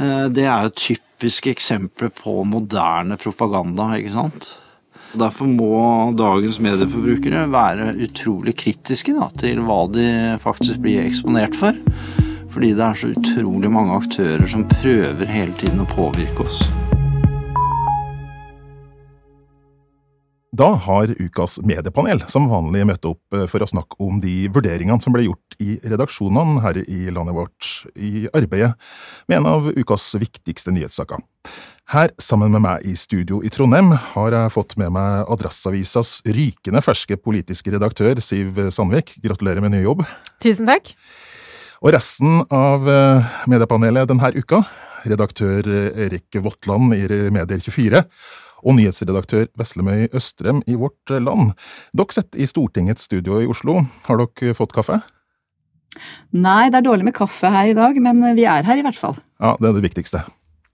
uh, 0.00 0.26
det 0.28 0.46
er 0.46 0.66
jo 0.68 0.76
typiske 0.86 1.52
eksempler 1.52 2.12
på 2.14 2.42
moderne 2.48 3.18
propaganda, 3.20 3.92
ikke 3.98 4.16
sant. 4.16 4.50
Derfor 5.10 5.48
må 5.50 5.76
dagens 6.14 6.60
medieforbrukere 6.62 7.48
være 7.50 7.96
utrolig 8.06 8.54
kritiske 8.60 9.16
da, 9.16 9.26
til 9.42 9.58
hva 9.66 9.80
de 9.90 10.06
faktisk 10.42 10.78
blir 10.84 11.02
eksponert 11.02 11.58
for. 11.58 11.74
Fordi 12.50 12.70
det 12.78 12.86
er 12.86 12.98
så 12.98 13.10
utrolig 13.10 13.70
mange 13.70 13.98
aktører 13.98 14.46
som 14.50 14.68
prøver 14.70 15.26
hele 15.26 15.54
tiden 15.58 15.82
å 15.82 15.90
påvirke 15.90 16.46
oss. 16.46 16.62
Da 20.50 20.66
har 20.74 21.12
ukas 21.14 21.60
mediepanel 21.62 22.24
som 22.26 22.48
vanlig 22.50 22.82
møtt 22.88 23.04
opp 23.06 23.36
eh, 23.36 23.44
for 23.46 23.62
å 23.62 23.68
snakke 23.70 23.94
om 24.02 24.16
de 24.18 24.48
vurderingene 24.50 24.98
som 25.02 25.14
ble 25.14 25.28
gjort 25.28 25.54
i 25.62 25.76
redaksjonene 25.86 26.58
her 26.64 26.80
i 26.82 27.04
landet 27.14 27.36
vårt 27.36 27.68
i 27.94 28.24
arbeidet 28.34 28.72
med 29.30 29.38
en 29.38 29.46
av 29.46 29.68
ukas 29.70 30.08
viktigste 30.18 30.74
nyhetssaker. 30.74 31.22
Her, 31.94 32.10
sammen 32.18 32.50
med 32.50 32.64
meg 32.66 32.82
i 32.86 32.96
studio 32.98 33.38
i 33.46 33.50
Trondheim, 33.54 33.94
har 34.16 34.34
jeg 34.34 34.54
fått 34.56 34.74
med 34.78 34.90
meg 34.98 35.30
Adresseavisas 35.30 36.18
rykende 36.26 36.82
ferske 36.82 37.14
politiske 37.14 37.70
redaktør 37.70 38.18
Siv 38.18 38.58
Sandvik. 38.74 39.20
Gratulerer 39.22 39.62
med 39.62 39.76
ny 39.76 39.84
jobb. 39.84 40.02
Tusen 40.42 40.66
takk. 40.66 40.90
Og 41.80 41.94
resten 41.94 42.42
av 42.50 42.90
eh, 42.90 43.34
mediepanelet 43.46 44.10
denne 44.10 44.34
uka, 44.34 44.64
redaktør 45.06 45.62
Erik 45.94 46.42
Votland 46.42 46.98
i 46.98 47.06
Medier24 47.32 48.02
og 48.62 48.76
nyhetsredaktør 48.78 49.48
Veslemøy 49.58 50.08
Østrem 50.16 50.62
i 50.66 50.76
Vårt 50.78 51.12
Land. 51.12 51.54
Dere 51.96 52.16
sitter 52.16 52.42
i 52.42 52.48
Stortingets 52.50 53.08
studio 53.08 53.40
i 53.40 53.48
Oslo. 53.50 53.80
Har 54.06 54.20
dere 54.22 54.56
fått 54.56 54.74
kaffe? 54.76 55.00
Nei, 56.30 56.70
det 56.70 56.80
er 56.80 56.86
dårlig 56.86 57.08
med 57.08 57.16
kaffe 57.16 57.50
her 57.50 57.72
i 57.72 57.76
dag, 57.76 57.96
men 58.02 58.22
vi 58.36 58.46
er 58.48 58.66
her 58.66 58.78
i 58.78 58.84
hvert 58.86 58.98
fall. 58.98 59.18
Ja, 59.42 59.56
det 59.58 59.70
er 59.70 59.78
det 59.78 59.88
viktigste. 59.88 60.22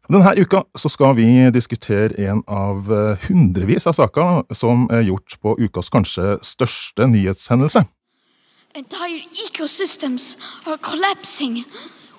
Denne 0.06 0.36
uka 0.38 0.62
så 0.78 0.90
skal 0.92 1.16
vi 1.18 1.26
diskutere 1.50 2.14
en 2.28 2.44
av 2.46 2.86
eh, 2.94 3.24
hundrevis 3.26 3.88
av 3.90 3.96
saker 3.98 4.44
som 4.54 4.86
er 4.94 5.02
gjort 5.08 5.34
på 5.42 5.56
ukas 5.58 5.90
kanskje 5.90 6.36
største 6.46 7.08
nyhetshendelse. 7.10 7.82
Entire 8.76 9.24
ecosystems 9.48 10.36
are 10.66 10.78
collapsing. 10.78 11.64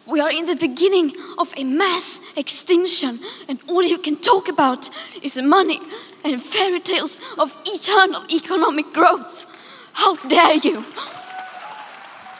We 0.07 0.21
are 0.21 0.31
in 0.31 0.45
the 0.45 0.55
beginning 0.55 1.11
of 1.37 1.53
a 1.57 1.63
mass 1.65 2.21
extinction, 2.37 3.19
and 3.49 3.59
all 3.67 3.83
you 3.83 3.97
can 3.97 4.15
talk 4.15 4.47
about 4.47 4.89
is 5.21 5.37
money 5.37 5.79
and 6.23 6.41
fairy 6.41 6.79
tales 6.79 7.19
of 7.37 7.51
eternal 7.65 8.23
economic 8.31 8.93
growth. 8.93 9.45
How 9.93 10.15
dare 10.29 10.59
you! 10.63 10.83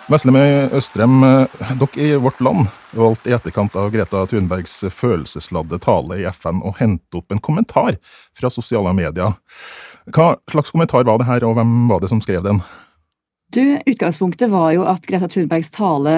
Veslemøy 0.08 0.70
Østrem, 0.72 1.20
dere 1.20 2.00
i 2.00 2.16
Vårt 2.16 2.40
Land 2.40 2.70
valgte 2.96 3.28
i 3.28 3.36
etterkant 3.36 3.76
av 3.76 3.92
Greta 3.92 4.24
Thunbergs 4.32 4.80
følelsesladde 4.88 5.82
tale 5.84 6.22
i 6.22 6.28
FN 6.32 6.64
å 6.64 6.72
hente 6.80 7.20
opp 7.20 7.36
en 7.36 7.44
kommentar 7.44 8.00
fra 8.32 8.48
sosiale 8.48 8.96
medier. 8.96 9.36
Hva 10.08 10.38
slags 10.48 10.72
kommentar 10.72 11.04
var 11.04 11.20
det 11.20 11.28
her, 11.28 11.44
og 11.44 11.60
hvem 11.60 11.82
var 11.92 12.00
det 12.00 12.16
som 12.16 12.24
skrev 12.24 12.48
den? 12.48 12.64
Du, 13.54 13.80
Utgangspunktet 13.86 14.50
var 14.52 14.74
jo 14.76 14.82
at 14.92 15.06
Greta 15.08 15.30
Thunbergs 15.32 15.70
tale 15.72 16.12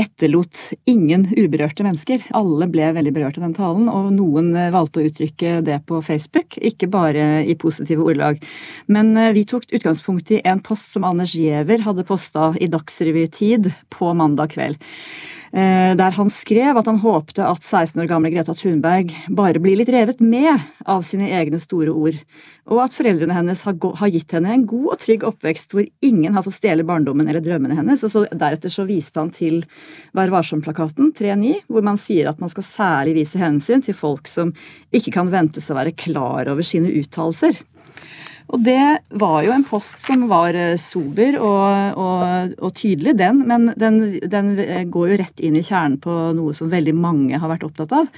etterlot 0.00 0.70
ingen 0.88 1.26
uberørte 1.36 1.84
mennesker. 1.84 2.22
Alle 2.32 2.64
ble 2.72 2.86
veldig 2.96 3.12
berørt 3.12 3.36
av 3.36 3.44
den 3.44 3.56
talen, 3.58 3.90
og 3.92 4.08
noen 4.16 4.48
valgte 4.72 5.02
å 5.02 5.10
uttrykke 5.10 5.58
det 5.66 5.76
på 5.84 6.00
Facebook, 6.06 6.56
ikke 6.56 6.88
bare 6.88 7.42
i 7.44 7.52
positive 7.60 8.06
ordelag. 8.08 8.40
Men 8.88 9.12
eh, 9.12 9.34
vi 9.36 9.44
tok 9.44 9.68
utgangspunkt 9.76 10.32
i 10.32 10.40
en 10.48 10.64
post 10.64 10.88
som 10.96 11.04
Anders 11.04 11.36
Giæver 11.36 11.84
hadde 11.84 12.06
posta 12.08 12.54
i 12.56 12.70
Dagsrevy-tid 12.72 13.68
på 13.92 14.14
mandag 14.16 14.56
kveld. 14.56 14.80
Eh, 15.52 15.92
der 15.98 16.16
han 16.16 16.30
skrev 16.32 16.78
at 16.78 16.88
han 16.88 17.00
håpte 17.02 17.44
at 17.46 17.62
16 17.62 18.00
år 18.02 18.08
gamle 18.10 18.30
Greta 18.32 18.54
Thunberg 18.56 19.12
bare 19.28 19.60
blir 19.62 19.76
litt 19.78 19.92
revet 19.92 20.22
med 20.24 20.58
av 20.88 21.04
sine 21.06 21.28
egne 21.36 21.60
store 21.62 21.92
ord, 21.92 22.16
og 22.70 22.80
at 22.86 22.96
foreldrene 22.96 23.36
hennes 23.36 23.62
har 23.66 24.10
gitt 24.10 24.32
henne 24.34 24.54
en 24.54 24.64
god 24.66 24.88
og 24.94 25.02
trygg 25.02 25.26
oppvekst 25.28 25.76
hvor 25.76 25.86
ingen 26.06 26.34
har 26.34 26.46
fått 26.46 26.58
stjele 26.58 26.86
barndommen 26.86 27.28
eller 27.28 27.44
drømmene 27.44 27.76
hennes. 27.78 28.02
og 28.06 28.12
så 28.14 28.24
Deretter 28.32 28.72
så 28.72 28.86
viste 28.88 29.20
han 29.20 29.30
til 29.34 29.60
Vær 30.16 30.32
varsom-plakaten 30.32 31.12
3.9, 31.14 31.66
hvor 31.68 31.84
man 31.86 32.00
sier 32.00 32.30
at 32.30 32.40
man 32.42 32.52
skal 32.52 32.66
særlig 32.66 33.18
vise 33.20 33.40
hensyn 33.42 33.84
til 33.84 33.96
folk 33.98 34.30
som 34.30 34.54
ikke 34.94 35.14
kan 35.18 35.30
ventes 35.30 35.70
å 35.70 35.78
være 35.78 35.94
klar 35.98 36.50
over 36.50 36.66
sine 36.66 36.90
uttalelser. 37.02 37.60
Og 38.52 38.60
det 38.62 38.80
var 39.16 39.38
jo 39.46 39.52
en 39.54 39.64
post 39.66 40.02
som 40.04 40.26
var 40.30 40.56
eh, 40.58 40.76
sober 40.80 41.38
og, 41.40 42.00
og, 42.00 42.54
og 42.60 42.74
tydelig, 42.76 43.16
den. 43.18 43.40
Men 43.48 43.70
den, 43.80 44.18
den, 44.30 44.50
eh, 44.60 44.84
går 44.84 45.12
jo 45.12 45.20
rett 45.22 45.40
inn 45.40 45.56
i 45.58 45.64
kjernen 45.64 45.96
på 46.02 46.16
noe 46.36 46.52
som 46.56 46.72
veldig 46.72 46.94
mange 46.98 47.40
har 47.40 47.50
vært 47.50 47.64
opptatt 47.66 47.94
av. 47.96 48.10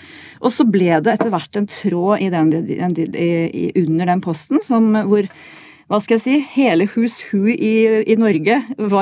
Og 0.42 0.52
så 0.52 0.66
ble 0.68 0.98
det 0.98 1.14
etter 1.14 1.30
hvert 1.32 1.60
en 1.60 1.70
tråd 1.70 2.26
i 2.26 2.32
den, 2.34 2.52
i, 3.14 3.70
under 3.84 4.12
den 4.12 4.24
posten 4.24 4.62
som, 4.64 4.90
hvor 5.06 5.30
hva 5.86 6.00
skal 6.02 6.16
jeg 6.16 6.22
si, 6.24 6.36
hele 6.56 6.88
Who's 6.90 7.20
Who 7.28 7.46
i, 7.52 7.74
i 8.10 8.16
Norge 8.18 8.56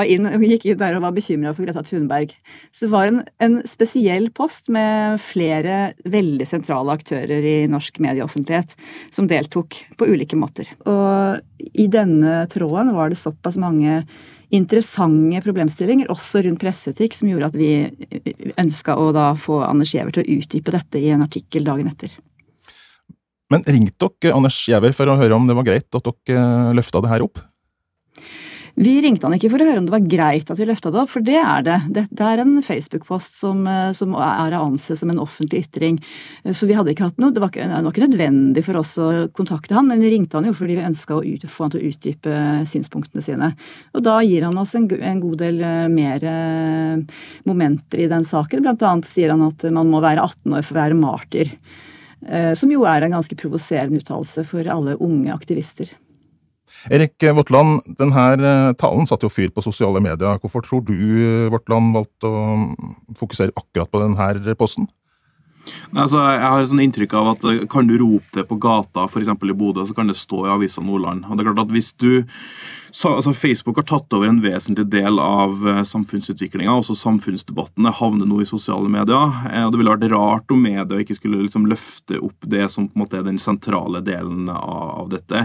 inn, 0.05 0.27
gikk 0.45 0.67
inn 0.69 0.77
der 0.77 0.97
og 0.97 1.05
var 1.07 1.15
bekymra 1.15 1.53
for 1.55 1.65
Greta 1.65 1.81
Thunberg. 1.85 2.35
Så 2.69 2.85
det 2.85 2.91
var 2.91 3.09
en, 3.09 3.23
en, 3.41 3.55
spesiell 3.65 4.27
post 4.37 4.69
med 4.73 5.17
flere 5.23 5.95
veldig 6.05 6.45
sentrale 6.45 6.93
aktører 6.93 7.41
i 7.41 7.55
norsk 7.71 7.97
medieoffentlighet 8.05 8.75
som 9.15 9.25
deltok 9.31 9.79
på 9.97 10.11
ulike 10.11 10.37
måter. 10.37 10.69
Og 10.85 11.73
i 11.73 11.87
denne 11.89 12.43
tråden 12.53 12.93
var 12.93 13.09
det 13.09 13.17
såpass 13.17 13.57
mange 13.57 14.03
interessante 14.53 15.41
problemstillinger, 15.41 16.11
også 16.13 16.43
rundt 16.45 16.61
presseetikk, 16.61 17.17
som 17.17 17.31
gjorde 17.31 17.49
at 17.49 17.57
vi 17.57 18.53
ønska 18.61 18.93
å 18.93 19.09
da 19.15 19.31
få 19.33 19.63
Anders 19.65 19.95
Giæver 19.95 20.13
til 20.13 20.21
å 20.21 20.37
utdype 20.37 20.77
dette 20.77 21.01
i 21.01 21.09
en 21.15 21.25
artikkel 21.25 21.65
dagen 21.65 21.89
etter. 21.89 22.13
Men 23.53 23.65
ringte 23.69 24.09
dere 24.21 24.37
Anders 24.37 24.57
Giæver 24.65 24.95
for 24.97 25.09
å 25.09 25.19
høre 25.19 25.37
om 25.37 25.45
det 25.49 25.57
var 25.57 25.67
greit 25.67 25.93
at 25.93 26.07
dere 26.07 26.39
eh, 26.39 26.71
løfta 26.77 27.03
det 27.03 27.11
her 27.11 27.25
opp? 27.25 27.43
Vi 28.75 28.97
ringte 28.99 29.23
han 29.23 29.37
ikke 29.37 29.47
for 29.53 29.63
å 29.63 29.65
høre 29.69 29.79
om 29.79 29.85
det 29.87 29.93
var 29.93 30.07
greit 30.11 30.49
at 30.51 30.59
vi 30.59 30.65
løfta 30.67 30.89
det 30.91 30.99
opp, 30.99 31.11
for 31.13 31.23
det 31.23 31.37
er 31.39 31.61
det. 31.63 31.77
Det 32.11 32.25
er 32.27 32.41
en 32.43 32.57
Facebook-post 32.65 33.37
som, 33.39 33.61
eh, 33.71 33.93
som, 33.95 34.17
er 34.19 34.51
å 34.57 34.65
anse 34.65 34.97
som 34.99 35.13
en 35.13 35.21
offentlig 35.23 35.61
ytring. 35.63 36.01
Så 36.51 36.67
vi 36.67 36.75
hadde 36.75 36.91
ikke 36.91 37.05
hatt 37.07 37.21
noe, 37.21 37.31
det 37.31 37.43
var 37.43 37.53
ikke, 37.53 37.69
det 37.71 37.85
var 37.85 37.93
ikke 37.93 38.07
nødvendig 38.09 38.65
for 38.65 38.81
oss 38.81 38.97
å 38.99 39.07
kontakte 39.37 39.77
han, 39.77 39.87
men 39.87 40.03
vi 40.03 40.11
ringte 40.17 40.35
han 40.35 40.49
jo 40.49 40.57
fordi 40.57 40.75
vi 40.81 40.89
ønska 40.89 41.15
å 41.15 41.23
ut, 41.23 41.47
få 41.47 41.67
han 41.67 41.75
til 41.77 41.85
å 41.85 41.93
utdype 41.93 42.43
synspunktene 42.73 43.23
sine. 43.23 43.53
Og 43.95 44.03
da 44.09 44.19
gir 44.25 44.49
han 44.49 44.59
oss 44.59 44.75
en, 44.75 44.89
en 44.91 45.23
god 45.23 45.39
del 45.45 45.63
eh, 45.63 45.87
mer 45.95 46.29
momenter 47.47 48.03
i 48.03 48.11
den 48.11 48.27
saken. 48.27 48.65
Blant 48.65 48.83
annet 48.83 49.07
sier 49.07 49.31
han 49.31 49.45
at 49.45 49.69
man 49.69 49.87
må 49.93 50.03
være 50.03 50.25
18 50.25 50.57
år 50.57 50.65
for 50.65 50.75
å 50.75 50.83
være 50.83 50.99
martyr. 50.99 51.53
Eh, 52.25 52.53
som 52.57 52.71
jo 52.73 52.85
er 52.89 53.05
en 53.05 53.13
ganske 53.13 53.37
provoserende 53.37 54.01
uttalelse 54.01 54.45
for 54.47 54.65
alle 54.71 54.97
unge 54.97 55.33
aktivister. 55.33 55.91
Erik 56.89 57.21
Vårtland, 57.37 57.85
denne 57.99 58.25
eh, 58.35 58.73
talen 58.81 59.05
satte 59.09 59.27
jo 59.27 59.33
fyr 59.33 59.53
på 59.53 59.63
sosiale 59.65 60.01
medier. 60.01 60.39
Hvorfor 60.41 60.65
tror 60.65 60.85
du 60.85 60.95
eh, 60.95 61.49
Vårtland 61.53 61.93
valgte 61.95 62.29
å 62.29 62.45
fokusere 63.19 63.53
akkurat 63.53 63.91
på 63.91 64.01
denne 64.01 64.55
posten? 64.57 64.89
Altså, 65.97 66.19
jeg 66.21 66.41
har 66.45 66.61
et 66.61 66.69
sånn 66.69 66.81
inntrykk 66.83 67.13
av 67.17 67.27
at 67.31 67.45
Kan 67.73 67.87
du 67.89 67.95
rope 67.97 68.37
det 68.37 68.43
på 68.45 68.57
gata, 68.61 69.07
f.eks. 69.09 69.31
i 69.33 69.57
Bodø, 69.57 69.85
så 69.85 69.95
kan 69.97 70.09
det 70.09 70.17
stå 70.17 70.43
i 70.45 70.51
Avisa 70.53 70.81
Nordland. 70.81 71.25
Og 71.25 71.37
det 71.37 71.41
er 71.41 71.49
klart 71.49 71.63
at 71.65 71.73
hvis 71.73 71.93
du 71.97 72.11
altså 73.03 73.33
Facebook 73.33 73.77
har 73.77 73.83
tatt 73.83 74.13
over 74.15 74.29
en 74.29 74.37
vesentlig 74.39 74.85
del 74.87 75.19
av 75.19 75.67
uh, 75.67 75.81
samfunnsutviklinga. 75.83 76.71
Også 76.79 76.95
samfunnsdebattene 76.95 77.91
havner 77.91 78.29
nå 78.29 78.39
i 78.39 78.47
sosiale 78.47 78.87
medier. 78.91 79.33
Eh, 79.49 79.65
og 79.65 79.73
Det 79.73 79.81
ville 79.81 79.91
vært 79.91 80.13
rart 80.13 80.53
om 80.53 80.61
media 80.63 81.01
ikke 81.01 81.17
skulle 81.17 81.41
liksom 81.43 81.67
løfte 81.67 82.21
opp 82.23 82.47
det 82.47 82.69
som 82.71 82.87
på 82.87 82.95
en 82.95 83.03
måte 83.03 83.19
er 83.19 83.25
den 83.27 83.39
sentrale 83.41 83.99
delen 84.05 84.47
av, 84.49 85.09
dette. 85.11 85.43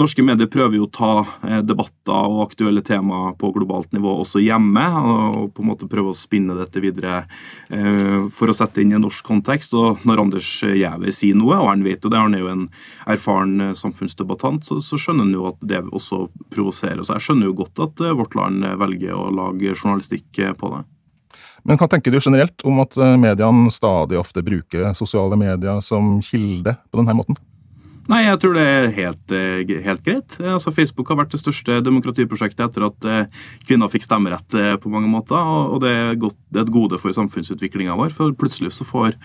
Norske 0.00 0.24
medier 0.24 0.48
prøver 0.50 0.78
jo 0.78 0.86
å 0.86 0.92
ta 0.96 1.10
uh, 1.26 1.60
debatter 1.60 2.30
og 2.30 2.46
aktuelle 2.46 2.80
temaer 2.86 3.36
på 3.36 3.52
globalt 3.52 3.92
nivå 3.92 4.16
også 4.22 4.40
hjemme. 4.40 4.86
Og 4.96 5.52
på 5.52 5.66
en 5.66 5.70
måte 5.74 5.90
prøve 5.90 6.14
å 6.14 6.16
spinne 6.16 6.56
dette 6.56 6.80
videre 6.80 7.26
for 8.32 8.50
å 8.50 8.54
sette 8.56 8.80
inn 8.80 8.92
i 8.92 8.96
en 8.96 9.02
norsk 9.04 9.26
kontekst. 9.26 9.74
Og 9.76 10.02
når 10.06 10.22
Anders 10.22 10.48
Giæver 10.64 11.12
sier 11.14 11.36
noe, 11.38 11.58
og 11.60 11.70
han 11.70 11.84
vet 11.84 12.04
jo 12.04 12.10
det, 12.12 12.20
han 12.20 12.34
er 12.36 12.42
jo 12.42 12.50
en 12.52 12.64
erfaren 13.10 13.74
samfunnsdebattant, 13.76 14.64
så, 14.66 14.78
så 14.82 14.98
skjønner 15.00 15.26
han 15.26 15.36
jo 15.36 15.46
at 15.50 15.60
det 15.66 15.82
også 15.86 16.26
provoserer 16.52 16.85
produsere. 16.86 17.04
Så 17.04 17.16
jeg 17.16 17.26
skjønner 17.26 17.50
jo 17.50 17.56
godt 17.62 17.80
at 17.80 18.04
eh, 18.04 18.16
Vårt 18.16 18.34
Land 18.34 18.64
velger 18.80 19.14
å 19.14 19.30
lage 19.30 19.74
journalistikk 19.74 20.38
eh, 20.38 20.54
på 20.54 20.70
det. 20.74 20.84
Men 21.66 21.78
hva 21.78 21.88
tenker 21.88 22.12
du 22.12 22.20
generelt 22.20 22.62
om 22.64 22.80
at 22.80 22.96
eh, 22.96 23.16
mediene 23.16 23.70
stadig 23.70 24.18
ofte 24.18 24.42
bruker 24.42 24.94
sosiale 24.94 25.36
medier 25.36 25.80
som 25.80 26.20
kilde 26.22 26.76
på 26.90 27.00
denne 27.00 27.16
måten? 27.16 27.36
Nei, 28.06 28.20
jeg 28.22 28.38
tror 28.38 28.52
det 28.54 28.62
er 28.62 28.84
helt, 28.94 29.32
eh, 29.34 29.82
helt 29.82 30.02
greit. 30.06 30.36
Eh, 30.38 30.52
altså, 30.54 30.70
Facebook 30.70 31.08
har 31.10 31.18
vært 31.18 31.32
det 31.34 31.40
største 31.40 31.80
demokratiprosjektet 31.82 32.62
etter 32.68 32.84
at 32.86 33.06
eh, 33.10 33.46
kvinner 33.66 33.90
fikk 33.90 34.04
stemmerett 34.06 34.54
på 34.82 34.92
mange 34.92 35.10
måter. 35.10 35.34
Og 35.34 35.80
det 35.82 35.90
er, 35.90 36.14
godt, 36.14 36.36
det 36.54 36.60
er 36.60 36.66
et 36.68 36.74
gode 36.74 37.00
for 37.02 37.10
samfunnsutviklinga 37.16 37.96
vår. 37.98 38.12
For 38.14 38.34
plutselig 38.38 38.76
så 38.76 38.86
får 38.86 39.16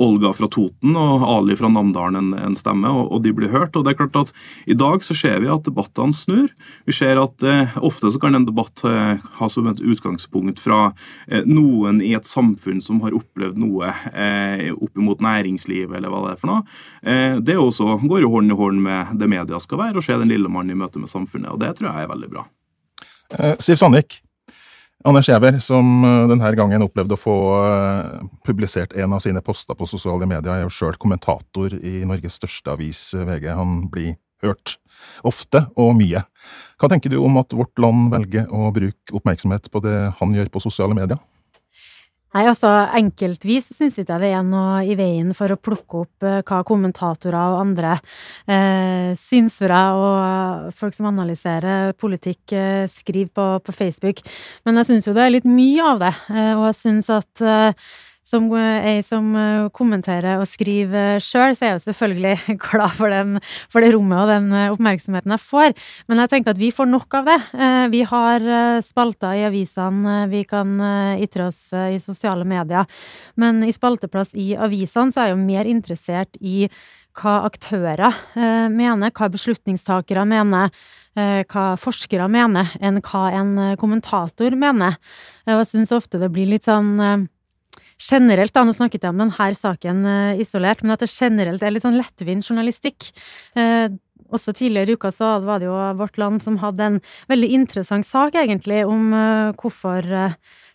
Olga 0.00 0.32
fra 0.36 0.48
Toten 0.48 0.96
og 0.96 1.26
Ali 1.28 1.56
fra 1.58 1.68
Namdalen 1.68 2.16
en, 2.16 2.30
en 2.38 2.56
stemme, 2.56 2.88
og, 2.88 3.10
og, 3.12 3.20
de 3.26 3.34
blir 3.36 3.52
hørt. 3.52 3.76
Og 3.76 3.84
det 3.84 3.92
er 3.92 4.00
klart 4.00 4.16
at 4.22 4.32
i 4.64 4.78
dag 4.78 5.04
så 5.04 5.16
ser 5.16 5.44
vi 5.44 5.52
at 5.52 5.68
debattene 5.68 6.16
snur. 6.16 6.48
Vi 6.88 6.96
ser 6.96 7.20
at 7.20 7.44
eh, 7.44 7.76
ofte 7.84 8.08
så 8.08 8.22
kan 8.22 8.38
en 8.38 8.48
debatt 8.48 8.80
eh, 8.88 9.20
ha 9.36 9.50
som 9.52 9.68
et 9.68 9.84
utgangspunkt 9.84 10.64
fra 10.64 10.94
eh, 11.28 11.44
noen 11.44 12.00
i 12.00 12.14
et 12.16 12.28
samfunn 12.28 12.80
som 12.84 13.04
har 13.04 13.16
opplevd 13.20 13.60
noe 13.60 13.92
eh, 14.14 14.70
opp 14.72 14.96
mot 14.96 15.20
næringslivet, 15.20 15.92
eller 15.98 16.08
hva 16.08 16.24
det 16.24 16.32
er 16.32 16.40
for 16.40 16.54
noe. 16.54 17.38
det 17.44 17.56
også, 17.60 17.98
går 18.08 18.24
jo 18.24 18.29
hånd 18.32 18.52
i 18.52 18.56
hånd 18.56 18.82
med 18.84 19.14
det 19.20 19.28
media 19.30 19.60
skal 19.62 19.84
være, 19.84 19.98
og 20.00 20.06
se 20.06 20.16
den 20.18 20.30
lille 20.30 20.50
mannen 20.52 20.74
i 20.74 20.80
møte 20.80 21.02
med 21.02 21.10
samfunnet. 21.12 21.52
og 21.52 21.60
Det 21.62 21.74
tror 21.78 21.90
jeg 21.90 22.06
er 22.06 22.10
veldig 22.10 22.30
bra. 22.32 22.46
Eh, 23.38 23.54
Siv 23.62 23.78
Sandvik, 23.78 24.20
Anders 25.04 25.28
Giæver, 25.30 25.60
som 25.64 26.04
eh, 26.04 26.28
denne 26.28 26.50
gangen 26.58 26.84
opplevde 26.84 27.16
å 27.16 27.20
få 27.20 27.36
eh, 27.64 28.24
publisert 28.46 28.92
en 28.98 29.14
av 29.16 29.22
sine 29.24 29.42
poster 29.44 29.78
på 29.78 29.88
sosiale 29.88 30.28
medier, 30.28 30.50
er 30.52 30.66
jo 30.66 30.74
sjøl 30.74 30.98
kommentator 31.00 31.76
i 31.78 32.00
Norges 32.08 32.40
største 32.40 32.74
avis, 32.74 33.04
VG. 33.14 33.48
Han 33.56 33.86
blir 33.92 34.18
hørt 34.44 34.76
ofte 35.26 35.66
og 35.78 35.94
mye. 35.98 36.22
Hva 36.80 36.90
tenker 36.90 37.12
du 37.12 37.18
om 37.20 37.38
at 37.40 37.52
Vårt 37.56 37.80
Land 37.80 38.10
velger 38.12 38.48
å 38.52 38.70
bruke 38.74 39.16
oppmerksomhet 39.16 39.70
på 39.72 39.82
det 39.84 39.98
han 40.20 40.36
gjør 40.36 40.52
på 40.52 40.64
sosiale 40.64 40.96
medier? 40.96 41.20
Nei, 42.30 42.44
altså 42.46 42.68
Enkeltvis 42.94 43.72
syns 43.74 43.96
ikke 43.98 44.14
jeg 44.14 44.22
det 44.22 44.28
er 44.36 44.44
noe 44.46 44.84
i 44.86 44.94
veien 44.98 45.32
for 45.34 45.50
å 45.50 45.58
plukke 45.58 46.02
opp 46.04 46.26
eh, 46.26 46.42
hva 46.46 46.60
kommentatorer 46.66 47.38
og 47.40 47.62
andre 47.64 47.96
eh, 48.46 49.10
synsere 49.18 49.80
og 49.98 50.68
folk 50.78 50.94
som 50.94 51.08
analyserer 51.10 51.90
politikk, 51.98 52.54
eh, 52.54 52.84
skriver 52.90 53.32
på, 53.34 53.48
på, 53.66 53.74
Facebook. 53.74 54.22
Men 54.62 54.78
jeg 54.78 54.92
syns 54.92 55.10
jo 55.10 55.16
det 55.16 55.26
er 55.26 55.34
litt 55.34 55.50
mye 55.50 55.90
av 55.96 56.04
det, 56.04 56.12
eh, 56.30 56.52
og 56.54 56.68
jeg 56.68 56.78
syns 56.84 57.10
at 57.18 57.42
eh, 57.42 57.90
som 58.26 58.46
ei 58.54 59.00
som 59.04 59.32
eh, 59.36 59.68
kommenterer 59.74 60.40
og 60.40 60.48
skriver 60.48 61.20
sjøl, 61.22 61.54
så 61.56 61.64
er 61.64 61.72
jeg 61.72 61.78
jo 61.78 61.84
selvfølgelig 61.88 62.58
glad 62.66 62.94
for, 62.98 63.12
den, 63.12 63.40
for, 63.72 63.82
det 63.82 63.94
rommet 63.94 64.20
og 64.20 64.30
den 64.30 64.52
eh, 64.52 64.68
oppmerksomheten 64.74 65.34
jeg 65.34 65.44
får. 65.44 65.74
Men 66.10 66.22
jeg 66.22 66.32
tenker 66.34 66.54
at 66.54 66.60
vi 66.60 66.70
får 66.74 66.90
nok 66.90 67.18
av 67.20 67.30
det. 67.30 67.38
Eh, 67.56 67.86
vi 67.94 68.04
har 68.10 68.46
spalter 68.84 69.40
i 69.40 69.46
avisene, 69.48 70.22
vi 70.30 70.44
kan 70.48 70.72
ytre 71.20 71.48
oss 71.48 71.58
i 71.72 71.98
sosiale 72.02 72.44
medier. 72.48 72.86
Men 73.40 73.64
i 73.66 73.74
spalteplass 73.74 74.34
i 74.38 74.52
avisene 74.58 75.12
så 75.12 75.22
er 75.22 75.30
jeg 75.30 75.36
jo 75.36 75.42
mer 75.44 75.70
interessert 75.70 76.40
i 76.40 76.68
hva 77.20 77.40
aktører 77.48 78.14
mener, 78.70 79.10
hva 79.10 79.26
beslutningstakere 79.32 80.22
mener, 80.30 80.70
hva 81.50 81.64
forskere 81.80 82.28
mener, 82.30 82.70
enn 82.78 83.00
hva 83.02 83.24
en 83.34 83.50
kommentator 83.80 84.54
mener. 84.56 84.94
Jeg 85.48 85.66
syns 85.68 85.92
ofte 85.96 86.22
det 86.22 86.30
blir 86.32 86.48
litt 86.52 86.70
sånn 86.70 87.26
generelt, 88.00 88.54
da, 88.54 88.64
nå 88.64 88.74
snakket 88.76 89.04
jeg 89.04 89.12
om 89.12 89.20
denne 89.20 89.50
saken 89.56 90.04
uh, 90.06 90.40
isolert, 90.40 90.84
men 90.84 90.94
at 90.94 91.04
det 91.04 91.10
generelt 91.12 91.62
er 91.62 91.74
litt 91.74 91.84
sånn 91.84 91.98
lettvint 91.98 92.46
journalistikk. 92.46 93.10
Eh, 93.58 93.90
også 94.30 94.54
tidligere 94.54 94.94
i 94.94 94.96
uka 94.96 95.10
så 95.12 95.34
var 95.42 95.60
det 95.60 95.66
jo 95.66 95.76
Vårt 95.98 96.18
Land 96.20 96.42
som 96.42 96.60
hadde 96.62 96.86
en 96.86 96.98
veldig 97.30 97.50
interessant 97.56 98.06
sak, 98.06 98.38
egentlig, 98.38 98.84
om 98.86 99.10
uh, 99.12 99.52
hvorfor 99.58 100.06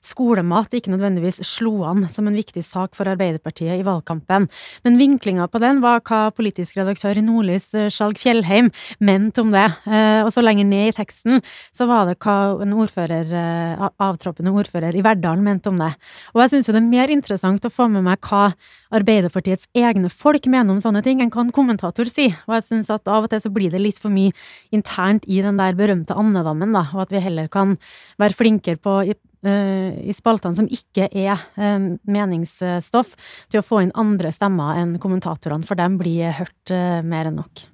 skolemat 0.05 0.73
ikke 0.77 0.93
nødvendigvis 0.93 1.41
slo 1.45 1.83
an 1.87 2.05
som 2.11 2.29
en 2.29 2.37
viktig 2.37 2.63
sak 2.65 2.95
for 2.97 3.09
Arbeiderpartiet 3.09 3.79
i 3.79 3.85
valgkampen. 3.85 4.47
Men 4.85 4.99
vinklinga 4.99 5.47
på 5.51 5.61
den 5.63 5.81
var 5.83 6.03
hva 6.05 6.29
politisk 6.35 6.77
redaktør 6.79 7.17
i 7.17 7.25
Nordlys, 7.25 7.71
eh, 7.73 7.89
Skjalg 7.93 8.19
Fjellheim, 8.21 8.71
mente 8.99 9.41
om 9.41 9.51
det. 9.53 9.67
Eh, 9.85 10.21
og 10.23 10.31
så 10.33 10.43
lenger 10.45 10.65
ned 10.69 10.89
i 10.89 10.95
teksten 10.95 11.41
så 11.75 11.87
var 11.89 12.05
det 12.09 12.19
hva 12.19 12.61
en 12.61 12.75
ordfører, 12.77 13.33
eh, 13.33 13.89
avtroppende 13.99 14.53
ordfører 14.53 14.95
i 14.95 15.03
Verdalen 15.05 15.43
mente 15.43 15.67
om 15.67 15.77
det. 15.77 15.93
Og 16.33 16.41
jeg 16.41 16.53
syns 16.53 16.69
jo 16.69 16.73
det 16.73 16.83
er 16.83 16.93
mer 16.93 17.07
interessant 17.09 17.65
å 17.65 17.73
få 17.73 17.89
med 17.89 18.03
meg 18.03 18.21
hva 18.21 18.53
Arbeiderpartiets 18.95 19.67
egne 19.75 20.09
folk 20.11 20.45
mener 20.47 20.71
om 20.71 20.79
sånne 20.79 21.03
ting, 21.03 21.21
enn 21.21 21.31
hva 21.31 21.41
en 21.41 21.51
kommentator 21.51 22.05
sier. 22.05 22.35
Og 22.47 22.55
jeg 22.55 22.67
syns 22.69 22.89
at 22.93 23.07
av 23.07 23.25
og 23.25 23.29
til 23.29 23.39
så 23.39 23.51
blir 23.51 23.71
det 23.71 23.81
litt 23.81 23.99
for 23.99 24.13
mye 24.13 24.31
internt 24.71 25.25
i 25.27 25.41
den 25.41 25.57
der 25.57 25.73
berømte 25.73 26.15
andedammen, 26.15 26.73
da, 26.75 26.87
og 26.93 27.05
at 27.05 27.13
vi 27.15 27.23
heller 27.23 27.49
kan 27.51 27.77
være 28.21 28.37
flinkere 28.37 28.79
på 28.81 28.99
i 29.45 30.13
spaltene 30.15 30.57
som 30.57 30.67
ikke 30.71 31.07
er 31.11 31.41
meningsstoff, 31.55 33.13
til 33.51 33.61
å 33.61 33.65
få 33.65 33.83
inn 33.85 33.93
andre 33.97 34.31
stemmer 34.33 34.81
enn 34.81 34.97
kommentatorene, 35.01 35.67
for 35.67 35.79
dem 35.79 35.99
blir 36.01 36.33
hørt 36.39 36.75
mer 37.05 37.29
enn 37.29 37.41
nok. 37.43 37.67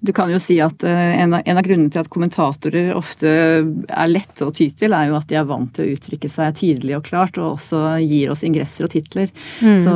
Du 0.00 0.12
kan 0.16 0.30
jo 0.32 0.38
si 0.40 0.56
at 0.64 0.80
en 0.86 1.34
av, 1.36 1.42
en 1.44 1.58
av, 1.60 1.64
grunnene 1.64 1.92
til 1.92 2.00
at 2.00 2.08
kommentatorer 2.12 2.94
ofte 2.96 3.28
er 3.28 4.08
lette 4.08 4.46
å 4.46 4.52
ty 4.56 4.70
til, 4.72 4.94
er 4.96 5.10
jo 5.10 5.18
at 5.18 5.28
de 5.28 5.36
er 5.36 5.48
vant 5.48 5.68
til 5.76 5.84
å 5.84 5.96
uttrykke 5.96 6.30
seg 6.32 6.56
tydelig 6.56 6.96
og 6.96 7.04
klart, 7.10 7.36
og 7.36 7.58
også 7.58 7.98
gir 8.00 8.32
oss 8.32 8.44
ingresser 8.46 8.88
og 8.88 8.94
titler. 8.94 9.28
Mm. 9.60 9.76
Så, 9.82 9.92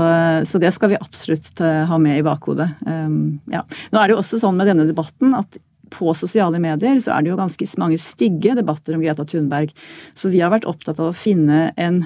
så, 0.50 0.60
det 0.60 0.74
skal 0.76 0.92
vi 0.92 1.00
absolutt 1.00 1.62
ha 1.64 2.00
med 2.00 2.20
i 2.20 2.26
bakhodet. 2.26 2.68
Um, 2.84 3.38
ja. 3.52 3.64
Nå 3.64 4.00
er 4.00 4.10
det 4.10 4.16
jo 4.16 4.20
også 4.20 4.42
sånn 4.42 4.60
med 4.60 4.68
denne 4.68 4.84
debatten 4.90 5.32
at 5.38 5.56
på 5.92 6.14
sosiale 6.16 6.60
medier 6.62 7.00
så 7.02 7.14
er 7.14 7.24
det 7.24 7.32
jo 7.32 7.38
ganske 7.40 7.68
mange 7.80 8.00
stygge 8.00 8.56
debatter 8.58 8.96
om 8.96 9.04
Greta 9.04 9.26
Thunberg. 9.28 9.74
Så 10.14 10.32
vi 10.32 10.42
har 10.44 10.52
vært 10.54 10.68
opptatt 10.70 11.00
av 11.02 11.10
å 11.10 11.16
finne 11.16 11.68
en 11.76 12.04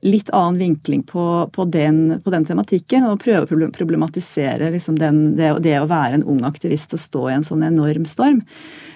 litt 0.00 0.30
annen 0.32 0.58
vinkling 0.58 1.02
på, 1.04 1.24
på, 1.52 1.64
den, 1.68 2.20
på 2.24 2.32
den, 2.32 2.46
tematikken 2.48 3.04
og 3.08 3.20
prøve 3.20 3.44
å 3.44 3.70
problematisere 3.74 4.70
liksom 4.72 4.96
den, 5.00 5.34
det, 5.36 5.52
det, 5.64 5.76
å 5.80 5.90
være 5.90 6.20
en 6.20 6.24
ung 6.24 6.40
aktivist 6.48 6.96
og 6.96 7.02
stå 7.02 7.26
i 7.28 7.34
en 7.36 7.44
sånn 7.44 7.66
enorm 7.66 8.06
storm. 8.08 8.40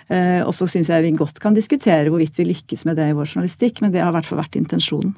Eh, 0.09 0.41
og 0.45 0.55
så 0.57 0.69
syns 0.71 0.89
jeg 0.93 1.05
vi 1.05 1.13
godt 1.19 1.41
kan 1.45 1.57
diskutere 1.57 2.09
hvorvidt 2.13 2.41
vi 2.41 2.49
lykkes 2.49 2.87
med 2.89 2.97
det 3.01 3.11
i 3.11 3.17
vår 3.17 3.29
journalistikk, 3.29 3.85
men 3.85 3.93
det 3.93 4.01
har 4.01 4.13
i 4.15 4.17
hvert 4.17 4.31
fall 4.31 4.41
vært 4.41 4.59
intensjonen. 4.61 5.13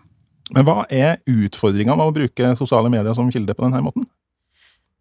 Men 0.55 0.67
hva 0.67 0.85
er 0.91 1.19
utfordringa 1.27 1.97
med 1.99 2.07
å 2.11 2.15
bruke 2.15 2.53
sosiale 2.59 2.91
medier 2.91 3.15
som 3.19 3.31
kilde 3.35 3.55
på 3.55 3.67
denne 3.67 3.83
måten? 3.83 4.07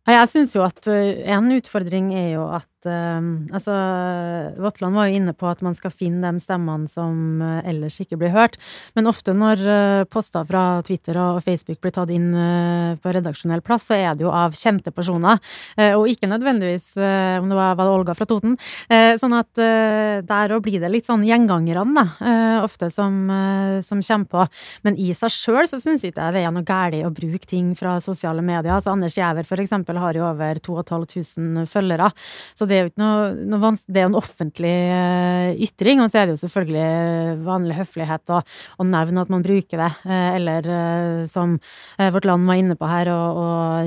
Jeg 0.05 0.29
syns 0.29 0.53
jo 0.53 0.61
at 0.65 0.85
eh, 0.91 1.25
en 1.33 1.49
utfordring 1.55 2.13
er 2.13 2.29
jo 2.35 2.45
at 2.53 2.69
uh, 2.87 3.19
Altså, 3.55 3.73
Votland 4.61 4.95
var 4.97 5.09
jo 5.09 5.19
inne 5.19 5.33
på 5.35 5.47
at 5.49 5.61
man 5.65 5.75
skal 5.77 5.93
finne 5.93 6.31
de 6.31 6.41
stemmene 6.43 6.89
som 6.91 7.41
uh, 7.43 7.59
ellers 7.67 7.97
ikke 8.01 8.19
blir 8.21 8.33
hørt. 8.33 8.57
Men 8.97 9.09
ofte 9.11 9.35
når 9.35 9.63
uh, 9.65 10.03
poster 10.09 10.45
fra 10.47 10.81
Twitter 10.85 11.17
og 11.21 11.41
Facebook 11.45 11.81
blir 11.83 11.93
tatt 11.95 12.11
inn 12.13 12.27
på 13.01 13.11
redaksjonell 13.13 13.61
plass, 13.65 13.87
så 13.89 13.97
er 13.97 14.15
det 14.17 14.25
jo 14.25 14.31
av 14.33 14.53
kjente 14.57 14.91
personer. 14.95 15.39
og 15.77 16.07
ikke 16.09 16.27
nødvendigvis 16.29 16.95
om 16.97 17.49
det 17.49 17.57
var, 17.57 17.75
var 17.77 17.87
det 17.87 17.93
Olga 17.93 18.15
fra 18.17 18.27
Toten. 18.27 18.55
sånn 18.89 19.35
at 19.37 19.51
der 20.27 20.53
òg 20.55 20.63
blir 20.65 20.81
det 20.81 20.91
litt 20.91 21.07
sånn 21.07 21.23
gjengangerne, 21.25 21.95
da. 21.95 22.61
ofte 22.63 22.89
som, 22.93 23.29
som 23.85 24.01
kommer 24.01 24.31
på. 24.31 24.45
Men 24.87 24.97
i 25.01 25.11
seg 25.17 25.33
sjøl 25.33 25.69
så 25.69 25.79
syns 25.81 26.05
ikke 26.05 26.27
jeg 26.27 26.37
det 26.37 26.43
er 26.45 26.53
noe 26.55 26.67
galt 26.67 26.97
å 27.05 27.13
bruke 27.13 27.47
ting 27.49 27.73
fra 27.77 27.97
sosiale 28.03 28.43
medier. 28.45 28.75
Altså 28.75 28.93
Anders 28.93 29.17
Giæver, 29.17 29.47
eksempel 29.65 29.99
har 30.01 30.17
jo 30.17 30.25
over 30.27 30.59
2500 30.63 31.69
følgere. 31.69 32.11
Så 32.53 32.67
det 32.69 32.74
er 32.77 32.85
jo 32.85 32.91
ikke 32.91 33.01
noe, 33.01 33.29
noe 33.51 33.61
vanskelig 33.61 33.93
Det 33.93 34.01
er 34.01 34.05
jo 34.05 34.11
en 34.11 34.19
offentlig 34.19 34.73
uh, 34.89 35.49
ytring, 35.65 36.01
og 36.03 36.11
så 36.11 36.21
er 36.21 36.27
det 36.27 36.35
jo 36.35 36.41
selvfølgelig 36.43 37.45
vanlig 37.45 37.77
høflighet 37.79 38.33
å, 38.33 38.39
å 38.81 38.87
nevne 38.87 39.23
at 39.23 39.31
man 39.33 39.45
bruker 39.45 39.81
det. 39.81 39.89
Uh, 40.05 40.29
eller 40.35 40.69
uh, 40.69 41.21
som 41.29 41.57
Vårt 41.97 42.27
Land 42.27 42.47
var 42.49 42.59
inne 42.59 42.75
på 42.77 42.87
her, 42.89 43.09
å 43.11 43.45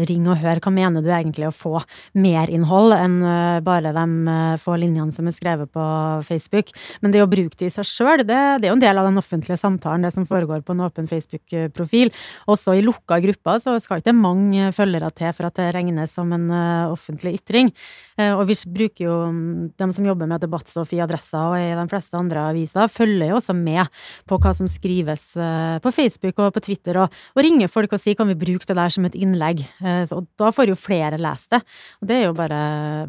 ringe 0.09 0.33
og 0.33 0.41
høre 0.43 0.63
hva 0.65 0.73
mener 0.75 1.05
du 1.05 1.11
egentlig 1.13 1.49
å 1.49 1.55
få 1.55 1.81
mer 2.19 2.51
innhold 2.53 2.95
enn 2.97 3.17
bare 3.65 3.93
de 3.95 4.35
få 4.63 4.77
linjene 4.81 5.15
som 5.15 5.29
er 5.29 5.35
skrevet 5.37 5.71
på 5.75 5.85
Facebook. 6.27 6.73
Men 7.03 7.13
det 7.15 7.23
å 7.23 7.29
bruke 7.31 7.59
det 7.59 7.69
i 7.69 7.75
seg 7.75 7.89
sjøl, 7.89 8.23
det, 8.23 8.39
det, 8.63 8.69
er 8.69 8.73
jo 8.73 8.79
en 8.79 8.85
del 8.85 9.01
av 9.01 9.09
den 9.09 9.21
offentlige 9.21 9.59
samtalen, 9.61 10.07
det 10.07 10.13
som 10.15 10.27
foregår 10.29 10.65
på 10.67 10.75
en 10.75 10.85
åpen 10.87 11.09
Facebook-profil. 11.11 12.13
Også 12.51 12.77
i 12.79 12.85
lukka 12.85 13.21
grupper 13.25 13.61
så 13.63 13.77
skal 13.83 14.03
ikke 14.03 14.17
mange 14.17 14.71
følgere 14.77 15.11
til 15.19 15.35
for 15.37 15.51
at 15.51 15.59
det 15.59 15.71
regnes 15.77 16.15
som 16.15 16.33
en 16.35 16.49
offentlig 16.89 17.37
ytring. 17.41 17.73
Og 18.19 18.45
vi 18.49 18.59
bruker 18.79 19.05
jo 19.05 19.17
um, 19.29 19.69
De 19.79 19.89
som 19.95 20.07
jobber 20.07 20.31
med 20.31 20.43
debattstoff 20.43 20.95
i 20.97 21.03
Adressa 21.05 21.45
og 21.51 21.59
i 21.59 21.75
de 21.77 21.87
fleste 21.91 22.19
andre 22.19 22.49
aviser, 22.53 22.91
følger 22.93 23.33
jo 23.33 23.39
også 23.41 23.57
med 23.59 23.87
på 24.29 24.39
hva 24.41 24.55
som 24.57 24.71
skrives 24.71 25.31
uh, 25.39 25.79
på 25.85 25.93
Facebook 25.95 26.41
og 26.45 26.53
på 26.57 26.65
Twitter, 26.71 27.03
og, 27.03 27.15
og, 27.35 27.45
ringer 27.45 27.71
folk 27.71 27.93
og 27.95 28.03
sier 28.03 28.17
kan 28.19 28.29
vi 28.31 28.39
bruke 28.39 28.67
det 28.69 28.77
der 28.79 28.93
som 28.93 29.07
et 29.09 29.17
innlegg. 29.19 29.63
Så, 29.79 30.19
og 30.19 30.27
da 30.41 30.51
får 30.55 30.73
jo 30.73 30.77
flere 30.79 31.19
lest 31.21 31.53
det. 31.55 31.61
Og 32.03 32.09
det 32.11 32.17
er 32.17 32.27
jo 32.27 32.37
bare 32.37 32.59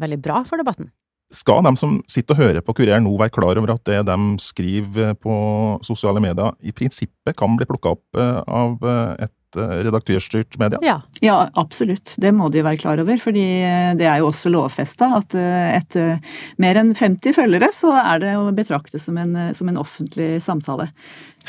veldig 0.00 0.18
bra 0.22 0.40
for 0.46 0.60
debatten. 0.60 0.90
Skal 1.34 1.62
de 1.66 1.72
som 1.78 1.98
sitter 2.10 2.34
og 2.34 2.42
hører 2.42 2.64
på 2.64 2.74
Kurer 2.78 3.02
nå 3.02 3.12
være 3.18 3.34
klar 3.34 3.58
over 3.60 3.74
at 3.76 3.84
det 3.86 4.00
de 4.08 4.16
skriver 4.42 5.14
på 5.18 5.34
sosiale 5.86 6.22
medier, 6.22 6.56
i 6.66 6.74
prinsippet 6.74 7.36
kan 7.38 7.54
bli 7.58 7.68
plukka 7.70 7.94
opp 7.94 8.18
av 8.20 8.88
et 9.20 9.34
Eh, 9.58 9.72
redaktørstyrt 9.86 10.58
media? 10.60 10.78
Ja. 10.84 11.00
ja. 11.20 11.38
absolutt. 11.58 12.14
Det 12.22 12.30
må 12.34 12.50
de 12.54 12.62
være 12.62 12.78
klar 12.78 13.00
over. 13.02 13.18
fordi 13.18 13.46
eh, 13.66 13.92
det 13.98 14.06
er 14.06 14.20
jo 14.20 14.30
også 14.30 14.52
lovfesta 14.52 15.10
at 15.18 15.34
eh, 15.38 15.72
etter 15.74 16.36
mer 16.62 16.78
enn 16.78 16.94
50 16.94 17.34
følgere, 17.34 17.72
så 17.74 17.96
er 17.98 18.22
det 18.22 18.36
å 18.38 18.50
betrakte 18.54 19.00
som 19.02 19.18
en, 19.18 19.36
som 19.56 19.70
en 19.70 19.80
offentlig 19.80 20.36
samtale. 20.44 20.90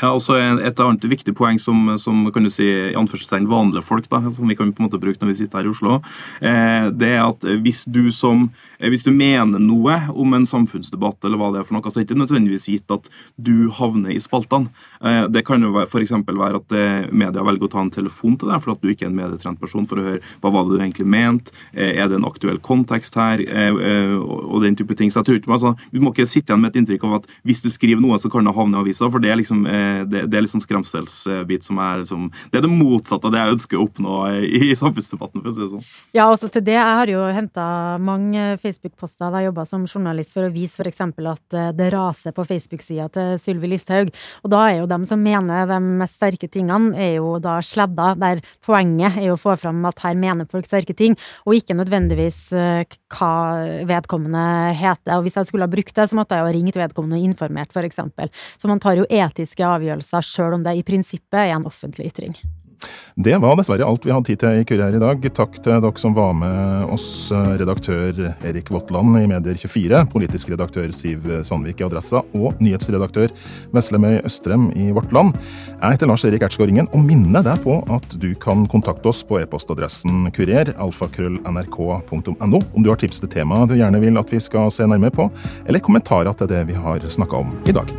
Ja, 0.00 0.08
altså 0.08 0.38
Et 0.40 0.80
annet 0.80 1.04
viktig 1.04 1.34
poeng 1.36 1.58
som, 1.60 1.92
som 2.00 2.24
kan 2.32 2.46
du 2.46 2.50
si, 2.52 2.64
i 2.64 2.96
anførselstegn 2.98 3.48
vanlige 3.50 3.84
folk, 3.84 4.08
da, 4.10 4.22
som 4.32 4.48
vi 4.48 4.56
kan 4.56 4.72
på 4.72 4.82
en 4.82 4.88
måte 4.88 5.00
bruke 5.00 5.20
når 5.20 5.32
vi 5.32 5.38
sitter 5.42 5.60
her 5.60 5.68
i 5.68 5.72
Oslo, 5.72 5.98
eh, 6.40 6.88
det 6.96 7.10
er 7.18 7.22
at 7.26 7.44
hvis 7.62 7.84
du, 7.92 8.06
som, 8.14 8.46
eh, 8.78 8.88
hvis 8.92 9.04
du 9.04 9.12
mener 9.12 9.60
noe 9.62 9.98
om 10.10 10.34
en 10.34 10.46
samfunnsdebatt, 10.48 11.20
eller 11.26 11.40
hva 11.40 11.50
det 11.52 11.60
er 11.60 11.68
for 11.68 11.76
noe, 11.76 11.84
så 11.92 12.00
er 12.00 12.06
det 12.06 12.10
ikke 12.10 12.22
nødvendigvis 12.22 12.68
gitt 12.72 12.94
at 12.94 13.10
du 13.36 13.68
havner 13.76 14.14
i 14.14 14.22
spaltene. 14.22 14.72
Eh, 15.04 15.26
det 15.32 15.44
kan 15.46 15.62
jo 15.62 15.74
f.eks. 15.84 16.14
være 16.30 16.62
at 16.62 16.76
eh, 16.78 17.12
media 17.12 17.44
velger 17.44 17.68
å 17.68 17.72
ta 17.76 17.84
en 17.84 17.92
telefon 17.92 18.38
til 18.40 18.52
deg 18.52 18.64
for 18.64 18.74
at 18.74 18.82
du 18.82 18.90
ikke 18.90 19.06
er 19.06 19.12
en 19.12 19.20
medietrent 19.20 19.60
person, 19.60 19.86
for 19.88 20.00
å 20.00 20.06
høre 20.08 20.22
hva 20.42 20.54
var 20.56 20.66
det 20.66 20.78
du 20.78 20.82
egentlig 20.82 21.08
mente, 21.12 21.52
er 21.72 22.08
det 22.08 22.16
en 22.18 22.28
aktuell 22.28 22.58
kontekst 22.64 23.16
her, 23.20 23.44
eh, 23.44 24.16
og 24.16 24.62
den 24.64 24.78
type 24.78 24.96
ting. 24.98 25.12
Så 25.12 25.20
jeg 25.20 25.28
tror 25.28 25.40
ikke, 25.40 25.52
altså, 25.52 25.76
Vi 25.92 26.00
må 26.00 26.12
ikke 26.12 26.28
sitte 26.28 26.52
igjen 26.52 26.62
med 26.62 26.72
et 26.72 26.80
inntrykk 26.80 27.04
av 27.08 27.14
at 27.20 27.26
hvis 27.44 27.60
du 27.62 27.68
skriver 27.70 28.00
noe, 28.00 28.18
så 28.18 28.30
kan 28.32 28.46
det 28.46 28.54
havne 28.56 28.78
i 28.78 28.82
avisa, 28.82 29.10
for 29.12 29.20
det 29.22 29.30
er 29.32 29.40
liksom 29.40 29.66
det, 30.08 30.26
det, 30.30 30.36
er 30.36 30.44
litt 30.44 30.52
sånn 30.52 30.64
skremselsbit 30.64 31.66
som 31.66 31.80
er 31.82 32.02
liksom 32.02 32.28
Det 32.52 32.60
er 32.60 32.66
det 32.66 32.72
motsatte 32.72 33.28
av 33.28 33.34
det 33.34 33.42
jeg 33.42 33.56
ønsker 33.56 33.78
å 33.78 33.86
oppnå 33.86 34.18
i, 34.42 34.70
i 34.72 34.78
samfunnsdebatten, 34.78 35.42
for 35.42 35.50
å 35.50 35.54
si 35.54 35.62
det 35.64 35.70
sånn. 35.72 35.86
Ja, 36.16 36.28
også 36.28 36.50
til 36.52 36.64
det. 36.66 36.76
Jeg 36.78 36.98
har 37.00 37.12
jo 37.12 37.24
henta 37.32 37.66
mange 38.02 38.56
Facebook-poster 38.62 39.32
da 39.32 39.42
jeg 39.42 39.50
jobba 39.50 39.66
som 39.68 39.86
journalist 39.88 40.34
for 40.34 40.46
å 40.46 40.52
vise 40.52 40.82
f.eks. 40.82 41.02
at 41.02 41.58
eh, 41.58 41.70
det 41.76 41.90
raser 41.94 42.34
på 42.36 42.46
Facebook-sida 42.48 43.08
til 43.12 43.36
Sylvi 43.40 43.72
Listhaug. 43.72 44.12
Og 44.42 44.52
da 44.52 44.64
er 44.68 44.80
jo 44.80 44.88
dem 44.90 45.06
som 45.08 45.22
mener 45.22 45.66
de 45.70 45.78
mest 46.02 46.18
sterke 46.20 46.48
tingene, 46.52 46.92
er 46.98 47.16
jo 47.18 47.36
da 47.42 47.58
sledda, 47.64 48.12
der 48.20 48.42
poenget 48.64 49.18
er 49.20 49.30
jo 49.30 49.36
å 49.36 49.40
få 49.40 49.56
fram 49.60 49.82
at 49.88 50.02
her 50.04 50.18
mener 50.18 50.48
folk 50.50 50.68
sterke 50.68 50.96
ting, 50.96 51.16
og 51.46 51.56
ikke 51.58 51.76
nødvendigvis 51.78 52.40
eh, 52.56 52.98
hva 53.12 53.32
vedkommende 53.88 54.44
heter. 54.78 55.16
Og 55.18 55.26
hvis 55.26 55.38
jeg 55.40 55.50
skulle 55.50 55.68
ha 55.68 55.72
brukt 55.72 55.94
det, 55.96 56.08
så 56.08 56.18
måtte 56.18 56.36
jeg 56.36 56.44
jo 56.44 56.50
ha 56.50 56.56
ringt 56.56 56.80
vedkommende 56.80 57.20
og 57.20 57.28
informert, 57.30 57.72
f.eks. 57.72 58.00
Så 58.60 58.70
man 58.70 58.82
tar 58.82 59.00
jo 59.00 59.08
etiske 59.08 59.66
avgjørelser, 59.76 60.26
sjøl 60.26 60.58
om 60.58 60.66
det 60.66 60.76
i 60.78 60.84
prinsippet 60.86 61.40
er 61.44 61.56
en 61.56 61.68
offentlig 61.68 62.12
ytring. 62.12 62.36
Det 63.14 63.34
var 63.36 63.58
dessverre 63.58 63.84
alt 63.84 64.06
vi 64.06 64.12
hadde 64.12 64.28
tid 64.30 64.40
til 64.40 64.62
i 64.62 64.64
Kurier 64.66 64.94
i 64.96 65.00
dag. 65.00 65.26
Takk 65.36 65.58
til 65.60 65.82
dere 65.84 66.00
som 66.00 66.14
var 66.16 66.32
med 66.36 66.92
oss, 66.94 67.28
redaktør 67.32 68.32
Erik 68.48 68.70
Votland 68.72 69.18
i 69.20 69.26
Medier24, 69.28 70.00
politisk 70.12 70.52
redaktør 70.52 70.88
Siv 70.96 71.26
Sandvik 71.44 71.82
i 71.82 71.86
Adressa 71.86 72.22
og 72.32 72.56
nyhetsredaktør 72.62 73.34
Veslemøy 73.76 74.22
Østrem 74.24 74.70
i 74.72 74.88
Vårt 74.96 75.12
Land. 75.12 75.36
Jeg 75.74 75.98
heter 75.98 76.08
Lars 76.08 76.24
Erik 76.28 76.46
Ertsgaard 76.46 76.72
Ringen 76.72 76.88
og 76.92 77.04
minner 77.04 77.44
deg 77.44 77.60
på 77.66 77.82
at 77.92 78.16
du 78.22 78.30
kan 78.40 78.64
kontakte 78.72 79.12
oss 79.12 79.20
på 79.28 79.42
e-postadressen 79.42 80.32
kurer, 80.32 80.72
alfakrøll.nrk.no 80.80 82.62
om 82.62 82.82
du 82.82 82.90
har 82.90 83.00
tips 83.00 83.20
til 83.22 83.32
tema 83.32 83.66
du 83.68 83.76
gjerne 83.76 84.00
vil 84.02 84.18
at 84.20 84.32
vi 84.32 84.40
skal 84.40 84.72
se 84.72 84.88
nærmere 84.88 85.14
på, 85.14 85.28
eller 85.66 85.84
kommentarer 85.84 86.32
til 86.36 86.50
det 86.50 86.64
vi 86.72 86.80
har 86.80 87.04
snakka 87.12 87.44
om 87.44 87.56
i 87.68 87.76
dag. 87.76 87.92